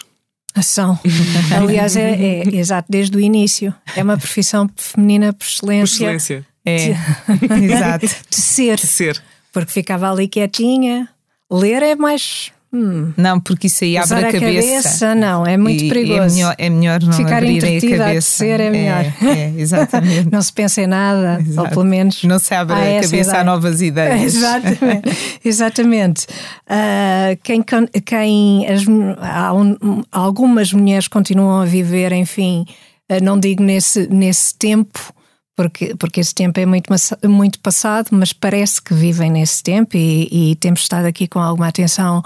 [0.62, 0.98] São.
[1.56, 3.74] Aliás, é, é, exato, desde o início.
[3.96, 6.06] É uma profissão feminina por excelência.
[6.08, 6.46] Por excelência.
[6.64, 6.96] É.
[7.62, 8.06] exato.
[8.06, 8.76] De ser.
[8.76, 9.22] De ser.
[9.52, 11.08] Porque ficava ali quietinha.
[11.50, 13.12] Ler é mais, Hum.
[13.16, 14.38] Não, porque isso aí abre a cabeça.
[14.38, 15.14] a cabeça.
[15.14, 16.22] Não, é muito e, perigoso.
[16.22, 18.44] É melhor, é melhor não Ficar abrir a cabeça.
[18.44, 19.04] A é melhor.
[19.22, 20.28] É, é exatamente.
[20.32, 21.68] não se pensa em nada, Exato.
[21.68, 22.24] ou pelo menos.
[22.24, 23.40] Não se abre a cabeça ideia.
[23.40, 24.34] a novas ideias.
[24.34, 25.38] Exatamente.
[25.44, 26.26] exatamente.
[26.68, 27.64] Uh, quem,
[28.04, 32.66] quem as, um, algumas mulheres continuam a viver, enfim,
[33.08, 35.14] uh, não digo nesse, nesse tempo
[35.56, 36.90] porque, porque esse tempo é muito,
[37.24, 41.68] muito passado, mas parece que vivem nesse tempo e, e temos estado aqui com alguma
[41.68, 42.22] atenção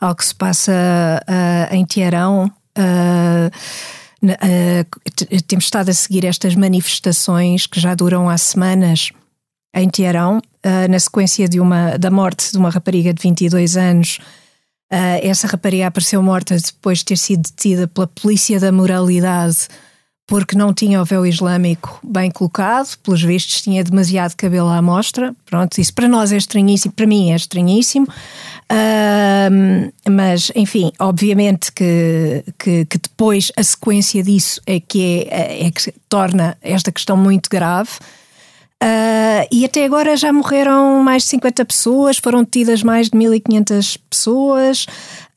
[0.00, 2.50] ao que se passa uh, em Tiarão.
[2.76, 3.50] Uh,
[4.24, 9.10] uh, temos estado a seguir estas manifestações que já duram há semanas
[9.74, 10.42] em Tiarão,
[10.90, 14.18] na sequência de uma, da morte de uma rapariga de 22 anos.
[15.22, 19.68] essa rapariga apareceu morta depois de ter sido detida pela polícia da moralidade
[20.26, 25.34] porque não tinha o véu islâmico bem colocado, pelos vistos tinha demasiado cabelo à mostra.
[25.44, 28.06] Pronto, isso para nós é estranhíssimo, para mim é estranhíssimo.
[28.70, 35.70] Uh, mas, enfim, obviamente que, que, que, depois a sequência disso é que, é, é
[35.70, 37.90] que torna esta questão muito grave.
[38.82, 43.96] Uh, e até agora já morreram mais de 50 pessoas, foram detidas mais de 1500
[44.08, 44.84] pessoas.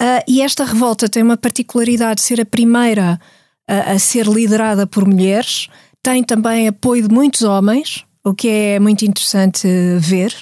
[0.01, 3.19] Uh, e esta revolta tem uma particularidade de ser a primeira
[3.67, 5.67] a, a ser liderada por mulheres,
[6.01, 9.67] tem também apoio de muitos homens, o que é muito interessante
[9.99, 10.33] ver.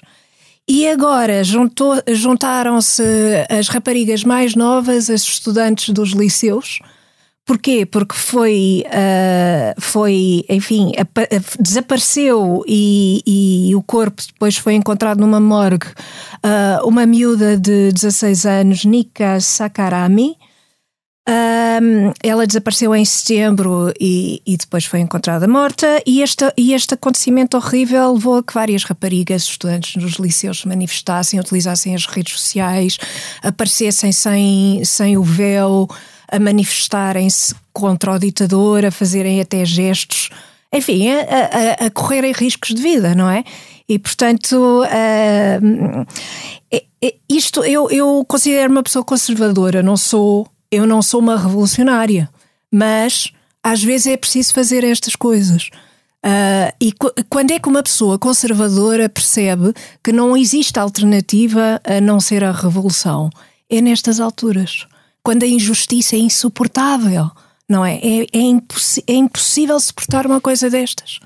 [0.68, 3.04] E agora juntaram-se
[3.50, 6.80] as raparigas mais novas, as estudantes dos liceus.
[7.46, 7.86] Porquê?
[7.86, 10.94] Porque foi, uh, foi enfim,
[11.60, 13.22] desapareceu e,
[13.68, 15.88] e, o corpo depois foi encontrado numa morgue.
[16.38, 20.38] Uh, uma miúda de 16 anos, Nika Sakarami,
[21.26, 26.02] um, ela desapareceu em setembro e, e, depois foi encontrada morta.
[26.06, 30.68] E este, e este acontecimento horrível levou a que várias raparigas, estudantes nos liceus, se
[30.68, 32.98] manifestassem, utilizassem as redes sociais,
[33.42, 35.88] aparecessem sem, sem o véu,
[36.30, 40.30] a manifestarem-se contra o ditador, a fazerem até gestos,
[40.74, 43.44] enfim, a, a, a correrem riscos de vida, não é?
[43.88, 46.06] E portanto, uh,
[47.30, 52.30] isto eu, eu considero uma pessoa conservadora, não sou eu não sou uma revolucionária,
[52.72, 53.32] mas
[53.62, 55.70] às vezes é preciso fazer estas coisas.
[56.26, 56.94] Uh, e
[57.30, 62.52] quando é que uma pessoa conservadora percebe que não existe alternativa a não ser a
[62.52, 63.30] revolução?
[63.70, 64.88] É nestas alturas.
[65.22, 67.30] Quando a injustiça é insuportável,
[67.70, 67.96] não é?
[67.96, 71.20] É, é, é impossível suportar uma coisa destas.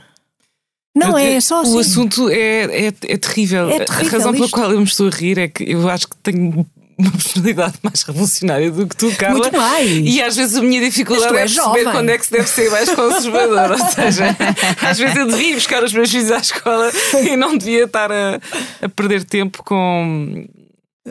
[0.96, 1.76] Não é, é só assim.
[1.76, 3.70] O assunto é, é, é, terrível.
[3.70, 4.08] é terrível.
[4.08, 6.66] A razão pela qual eu me estou a rir é que eu acho que tenho
[6.98, 9.38] uma personalidade mais revolucionária do que tu, Carla.
[9.38, 9.90] Muito mais.
[9.90, 11.84] E às vezes a minha dificuldade é, é perceber jovem.
[11.86, 13.72] quando é que se deve ser mais conservador.
[13.72, 14.36] Ou seja,
[14.82, 16.92] às vezes eu devia buscar os meus filhos à escola
[17.24, 18.40] e não devia estar a,
[18.82, 20.48] a perder tempo com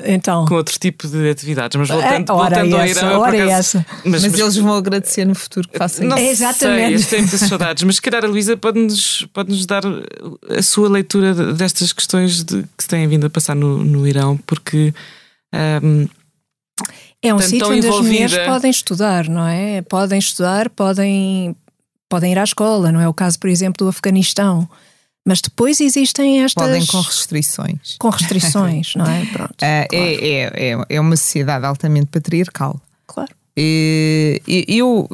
[0.04, 0.44] então.
[0.44, 1.76] com outro tipo de atividades.
[1.76, 3.22] Mas voltando, é, voltando ao Irão.
[3.22, 3.86] Acaso, é essa.
[4.04, 6.42] Mas, mas, mas, eles vão agradecer no futuro que façam não isso.
[6.42, 7.02] Exatamente.
[7.02, 7.82] Sei, tenho muitas saudades.
[7.84, 9.82] Mas se calhar a Luísa pode-nos pode dar
[10.50, 14.36] a sua leitura destas questões de, que se têm vindo a passar no, no Irão,
[14.46, 14.92] porque
[15.82, 16.08] um,
[17.22, 18.24] é um sítio onde envolvida.
[18.24, 19.82] as mulheres podem estudar, não é?
[19.82, 21.56] Podem estudar, podem,
[22.08, 24.68] podem ir à escola, não é o caso, por exemplo, do Afeganistão.
[25.26, 26.62] Mas depois existem estas.
[26.62, 27.96] Podem com restrições.
[27.98, 29.26] Com restrições, não é?
[29.32, 29.50] Pronto.
[29.50, 29.88] Uh, claro.
[29.90, 32.80] é, é, é uma sociedade altamente patriarcal.
[33.06, 33.32] Claro.
[33.56, 35.08] E, eu.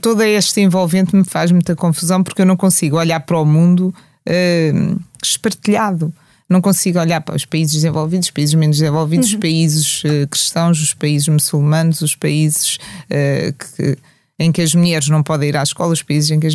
[0.00, 3.92] Toda esta envolvente me faz muita confusão porque eu não consigo olhar para o mundo
[4.24, 6.14] uh, espartilhado
[6.48, 9.34] não consigo olhar para os países desenvolvidos, os países menos desenvolvidos, uhum.
[9.34, 13.98] os países uh, cristãos, os países muçulmanos, os países uh, que,
[14.38, 16.54] em que as mulheres não podem ir à escola, os países em que as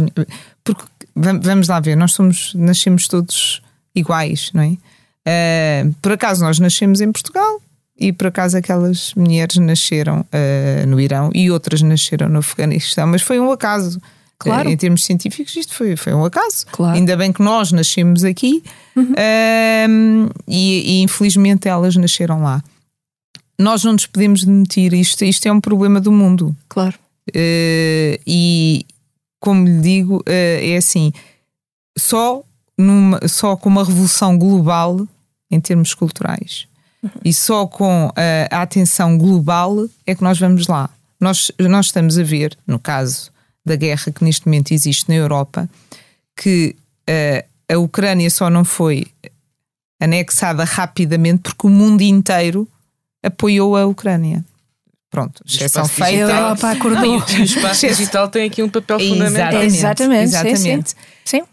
[0.64, 0.84] porque
[1.16, 3.62] vamos lá ver, nós somos nascemos todos
[3.94, 4.78] iguais, não é?
[5.26, 7.62] Uh, por acaso nós nascemos em Portugal
[7.98, 10.26] e por acaso aquelas mulheres nasceram
[10.88, 14.02] no Irão e outras nasceram no Afeganistão, mas foi um acaso.
[14.40, 14.70] Claro.
[14.70, 16.66] Em termos científicos, isto foi, foi um acaso.
[16.72, 16.96] Claro.
[16.96, 18.62] Ainda bem que nós nascemos aqui
[18.96, 19.14] uhum.
[19.90, 22.62] um, e, e, infelizmente elas nasceram lá.
[23.58, 26.56] Nós não nos podemos demitir, isto, isto é um problema do mundo.
[26.68, 26.96] Claro.
[27.30, 28.86] Uh, e
[29.40, 31.14] como lhe digo, uh, é assim:
[31.98, 32.44] só,
[32.78, 35.08] numa, só com uma revolução global
[35.50, 36.68] em termos culturais
[37.02, 37.12] uhum.
[37.24, 38.12] e só com
[38.52, 40.90] a atenção global é que nós vamos lá.
[41.20, 43.32] Nós, nós estamos a ver, no caso
[43.66, 45.70] da guerra que neste momento existe na Europa,
[46.36, 46.76] que
[47.10, 49.08] uh, a Ucrânia só não foi
[50.00, 52.68] anexada rapidamente porque o mundo inteiro
[53.24, 54.44] apoiou a Ucrânia.
[55.10, 56.26] Pronto, exceção feita.
[56.26, 57.24] A Europa acordou.
[57.30, 59.62] E o espaço digital tem aqui um papel fundamental.
[59.62, 60.24] Exatamente.
[60.24, 60.90] Exatamente.
[60.90, 61.44] Sim, sim.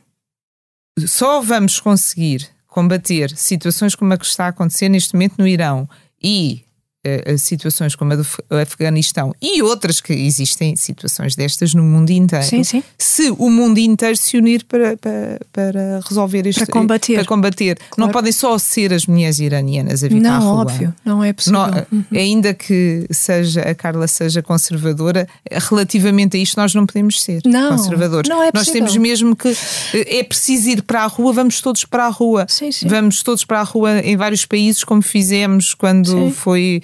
[0.99, 1.07] sim.
[1.07, 5.89] Só vamos conseguir combater situações como a que está a acontecer neste momento no Irão
[6.22, 6.64] e
[7.07, 12.44] uh, situações como a do Afeganistão e outras que existem situações destas no mundo inteiro.
[12.44, 12.82] Sim, sim.
[12.98, 16.64] Se o mundo inteiro se unir para, para, para resolver isto.
[16.64, 17.14] Para combater.
[17.14, 17.76] Para combater.
[17.76, 17.94] Claro.
[17.98, 20.61] Não podem só ser as mulheres iranianas a vir não, à rua.
[20.62, 21.61] óbvio, não é possível.
[21.61, 22.05] Não, uhum.
[22.12, 27.76] Ainda que seja a Carla seja conservadora, relativamente a isto nós não podemos ser não,
[27.76, 28.28] conservadores.
[28.28, 29.57] Não é nós temos mesmo que
[29.94, 32.46] é preciso ir para a rua, vamos todos para a rua.
[32.48, 32.70] Sim.
[32.86, 36.82] Vamos todos para a rua em vários países, como fizemos quando foi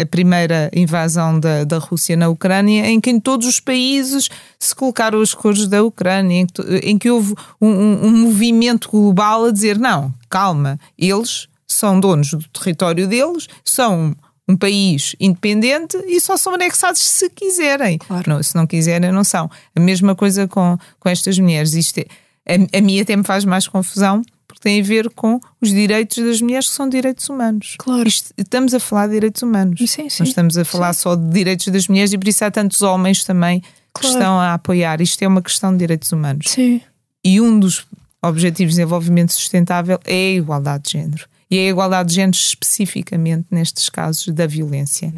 [0.00, 4.28] a primeira invasão da, da Rússia na Ucrânia, em que em todos os países
[4.58, 8.90] se colocaram as cores da Ucrânia, em que, em que houve um, um, um movimento
[8.90, 14.16] global a dizer: não, calma, eles são donos do território deles, são
[14.48, 17.98] um país independente e só são anexados se quiserem.
[17.98, 18.30] Claro.
[18.30, 19.50] Não, se não quiserem, não são.
[19.76, 21.74] A mesma coisa com, com estas mulheres.
[21.74, 22.06] Isto é,
[22.54, 24.22] a, a mim até me faz mais confusão
[24.58, 27.76] porque tem a ver com os direitos das mulheres que são direitos humanos.
[27.78, 28.08] Claro.
[28.08, 29.78] Isto, estamos a falar de direitos humanos.
[29.90, 30.16] Sim, sim.
[30.22, 31.00] Não estamos a falar sim.
[31.02, 33.68] só de direitos das mulheres e por isso há tantos homens também que
[34.00, 34.16] Claro.
[34.16, 35.00] estão a apoiar.
[35.00, 36.46] Isto é uma questão de direitos humanos.
[36.48, 36.80] Sim.
[37.24, 37.86] E um dos
[38.22, 41.26] objetivos de desenvolvimento sustentável é a igualdade de género.
[41.50, 45.12] E é a igualdade de género especificamente nestes casos da violência.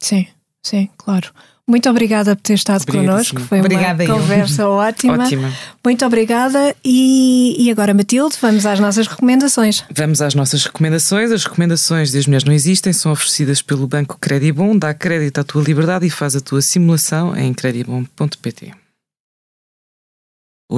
[0.00, 0.26] Sim,
[0.62, 1.30] sim, claro.
[1.66, 3.40] Muito obrigada por ter estado connosco.
[3.40, 5.24] Foi Obrigada uma conversa ótima.
[5.24, 5.50] Ótima.
[5.82, 6.76] Muito obrigada.
[6.84, 9.82] E, e agora, Matilde, vamos às nossas recomendações.
[9.90, 11.32] Vamos às nossas recomendações.
[11.32, 14.76] As recomendações das Mulheres Não Existem são oferecidas pelo Banco Credibon.
[14.76, 18.83] Dá crédito à tua liberdade e faz a tua simulação em credibon.pt.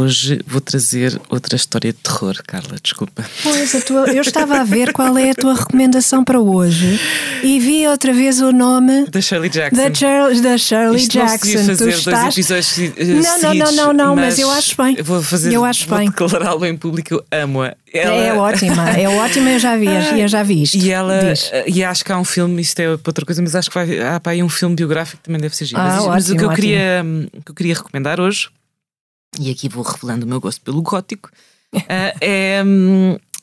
[0.00, 3.24] Hoje vou trazer outra história de terror, Carla, desculpa.
[3.42, 7.00] Pois, a tua, eu estava a ver qual é a tua recomendação para hoje
[7.42, 9.82] e vi outra vez o nome Da Shirley Jackson.
[9.82, 11.52] da, Char da Shirley Isto não Jackson.
[11.58, 12.34] fazer tu dois estás...
[12.34, 14.96] episódios se- Não, não, não, não, não, mas eu acho bem.
[14.98, 16.10] eu Vou fazer, Eu acho vou bem.
[16.10, 17.74] declará-lo em público, eu amo-a.
[17.94, 19.86] Ela- É ótima, é ótima, eu já vi,
[20.20, 20.76] eu já vi isto.
[20.76, 21.50] E ela, Diz.
[21.66, 23.98] e acho que há um filme, isto é para outra coisa, mas acho que vai,
[24.00, 25.80] há para aí um filme biográfico que também deve ser giro.
[25.80, 28.48] Ah, mas, mas o que eu, ótimo, queria, o que eu queria recomendar hoje,
[29.40, 31.30] e aqui vou revelando o meu gosto pelo gótico,
[31.88, 32.62] ah, é,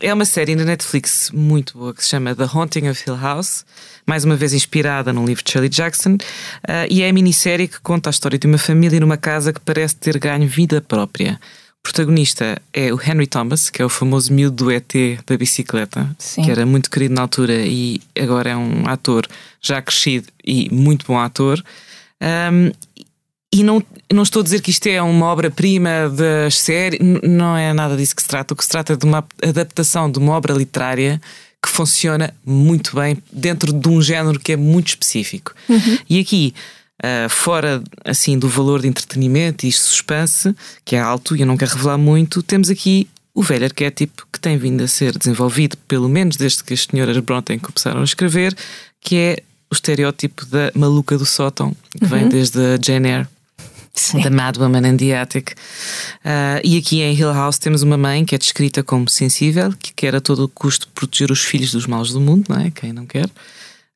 [0.01, 3.65] é uma série na Netflix muito boa que se chama The Haunting of Hill House,
[4.05, 6.17] mais uma vez inspirada num livro de Shirley Jackson,
[6.67, 9.59] ah, e é a minissérie que conta a história de uma família numa casa que
[9.59, 11.39] parece ter ganho vida própria.
[11.79, 14.93] O protagonista é o Henry Thomas, que é o famoso miúdo do ET
[15.27, 16.41] da bicicleta, Sim.
[16.41, 19.27] que era muito querido na altura e agora é um ator
[19.61, 21.61] já crescido e muito bom ator.
[22.21, 22.71] Um,
[23.53, 27.71] e não, não estou a dizer que isto é uma obra-prima das séries, não é
[27.71, 28.55] nada disso que se trata.
[28.55, 31.21] O que se trata é de uma adaptação de uma obra literária
[31.61, 35.53] que funciona muito bem dentro de um género que é muito específico.
[36.09, 36.55] E aqui,
[37.01, 41.55] ah, fora assim do valor de entretenimento e suspense, que é alto e eu não
[41.55, 46.09] quero revelar muito, temos aqui o velho arquétipo que tem vindo a ser desenvolvido, pelo
[46.09, 48.55] menos desde que as senhoras Bronte começaram a escrever,
[48.99, 49.37] que é
[49.69, 53.32] o estereótipo da maluca do sótão, que vem desde a Jane Eyre.
[53.95, 54.21] Sim.
[54.21, 55.51] Da Mad Woman in the Attic.
[56.23, 59.93] Ah, e aqui em Hill House temos uma mãe que é descrita como sensível, que
[59.93, 62.71] quer a todo custo proteger os filhos dos males do mundo, não é?
[62.71, 63.29] Quem não quer.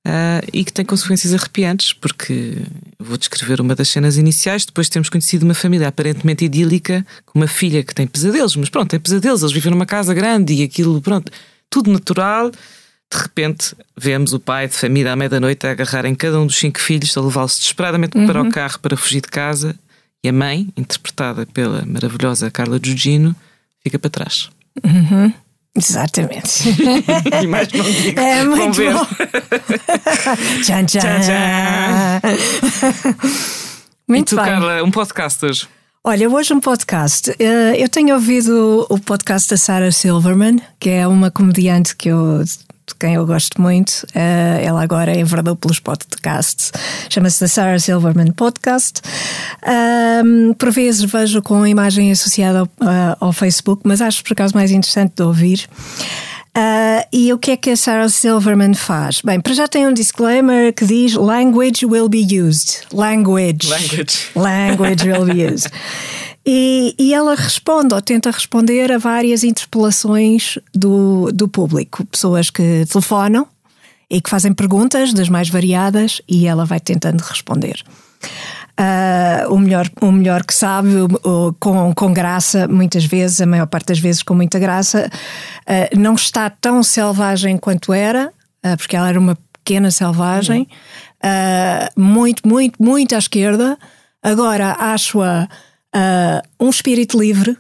[0.06, 2.58] Ah, e que tem consequências arrepiantes, porque
[3.00, 4.66] vou descrever uma das cenas iniciais.
[4.66, 8.90] Depois temos conhecido uma família aparentemente idílica, com uma filha que tem pesadelos, mas pronto,
[8.90, 11.32] tem pesadelos, eles vivem numa casa grande e aquilo, pronto,
[11.70, 12.52] tudo natural.
[12.52, 16.58] De repente, vemos o pai de família à meia-noite a agarrar em cada um dos
[16.58, 19.78] cinco filhos, a levá-los desesperadamente para o carro para fugir de casa,
[20.28, 23.34] e a mãe, interpretada pela maravilhosa Carla Gugino,
[23.82, 24.50] fica para trás.
[25.76, 26.64] Exatamente.
[27.42, 28.20] E mais não digo.
[28.20, 28.94] É Vão muito ver.
[28.94, 29.06] bom.
[30.64, 31.00] tchan, tchan.
[31.00, 32.22] Tchan, tchan.
[34.10, 34.46] E Muito tu, bem.
[34.46, 35.68] Carla, um podcast hoje.
[36.04, 37.34] Olha, hoje um podcast.
[37.38, 42.42] Eh, Eu tenho ouvido o podcast da Sarah Silverman, que é uma comediante que eu,
[42.88, 44.06] de quem eu gosto muito.
[44.16, 46.72] Eh, Ela agora enverdou pelos podcasts.
[47.10, 49.02] Chama-se The Sarah Silverman Podcast.
[49.62, 54.56] Ahm, por vezes vejo com imagem associada ao, ah, ao Facebook, mas acho por acaso
[54.56, 55.68] mais interessante de ouvir.
[56.56, 59.22] Ah, e o que é que a Sarah Silverman faz?
[59.24, 62.80] Bem, para já tem um disclaimer que diz language will be used.
[62.92, 63.68] Language.
[63.68, 64.30] Language.
[64.36, 65.70] Language will be used.
[66.50, 72.06] E, e ela responde ou tenta responder a várias interpelações do, do público.
[72.06, 73.46] Pessoas que telefonam
[74.10, 77.84] e que fazem perguntas das mais variadas e ela vai tentando responder.
[78.78, 83.46] Ah, o, melhor, o melhor que sabe, o- o- com, com graça, muitas vezes, a
[83.46, 85.10] maior parte das vezes com muita graça,
[85.66, 88.32] ah, não está tão selvagem quanto era,
[88.64, 90.68] ah, porque ela era uma pequena selvagem,
[91.24, 93.78] ah, muito, muito, muito à esquerda.
[94.22, 95.48] Agora acho-a
[95.94, 97.58] ah, um espírito livre,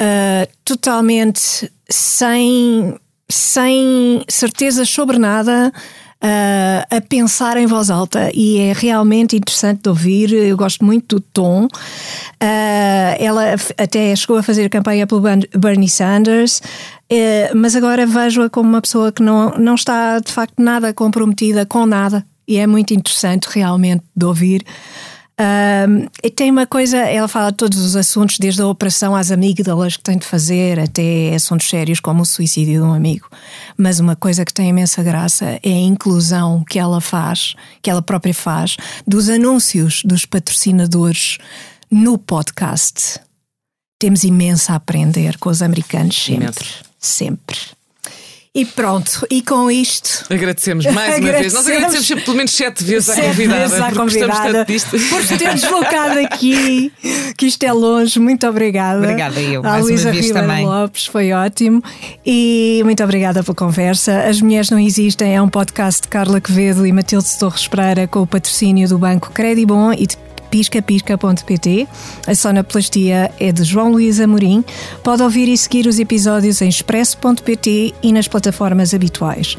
[0.00, 2.98] ah, totalmente sem,
[3.28, 5.72] sem certezas sobre nada.
[6.22, 10.32] uh, a pensar em voz alta e é realmente interessante de ouvir.
[10.32, 11.64] Eu gosto muito do tom.
[11.64, 15.22] Uh, ela até chegou a fazer campanha pelo
[15.56, 16.58] Bernie Sanders,
[17.10, 21.66] uh, mas agora vejo-a como uma pessoa que não, não está de facto nada comprometida
[21.66, 24.64] com nada e é muito interessante realmente de ouvir.
[25.42, 29.30] Um, e tem uma coisa, ela fala de todos os assuntos, desde a operação às
[29.30, 33.28] amígdalas que tem de fazer, até assuntos sérios como o suicídio de um amigo.
[33.76, 38.02] Mas uma coisa que tem imensa graça é a inclusão que ela faz, que ela
[38.02, 38.76] própria faz,
[39.06, 41.38] dos anúncios dos patrocinadores
[41.90, 43.20] no podcast.
[43.98, 46.44] Temos imenso a aprender com os americanos sempre.
[46.44, 46.84] Imenso.
[46.98, 47.58] Sempre.
[48.54, 50.26] E pronto, e com isto.
[50.28, 51.54] Agradecemos mais uma vez.
[51.54, 53.60] Nós agradecemos pelo menos sete vezes à convidada.
[53.60, 56.92] Vezes à convidada por ter deslocado aqui,
[57.38, 58.20] que isto é longe.
[58.20, 58.98] Muito obrigada.
[58.98, 59.64] Obrigada, eu.
[59.64, 61.82] A Luísa Ribeiro Lopes, foi ótimo.
[62.26, 64.24] E muito obrigada pela conversa.
[64.24, 68.20] As Mulheres Não Existem é um podcast de Carla Quevedo e Matilde Torres Pereira com
[68.20, 70.18] o patrocínio do Banco Credibon e de
[70.52, 71.88] piscapisca.pt.
[72.26, 74.62] A sonoplastia é de João Luís Amorim.
[75.02, 79.56] Pode ouvir e seguir os episódios em expresso.pt e nas plataformas habituais.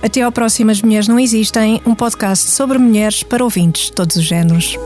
[0.00, 4.14] Até ao próximo As Mulheres Não Existem, um podcast sobre mulheres para ouvintes de todos
[4.14, 4.78] os géneros.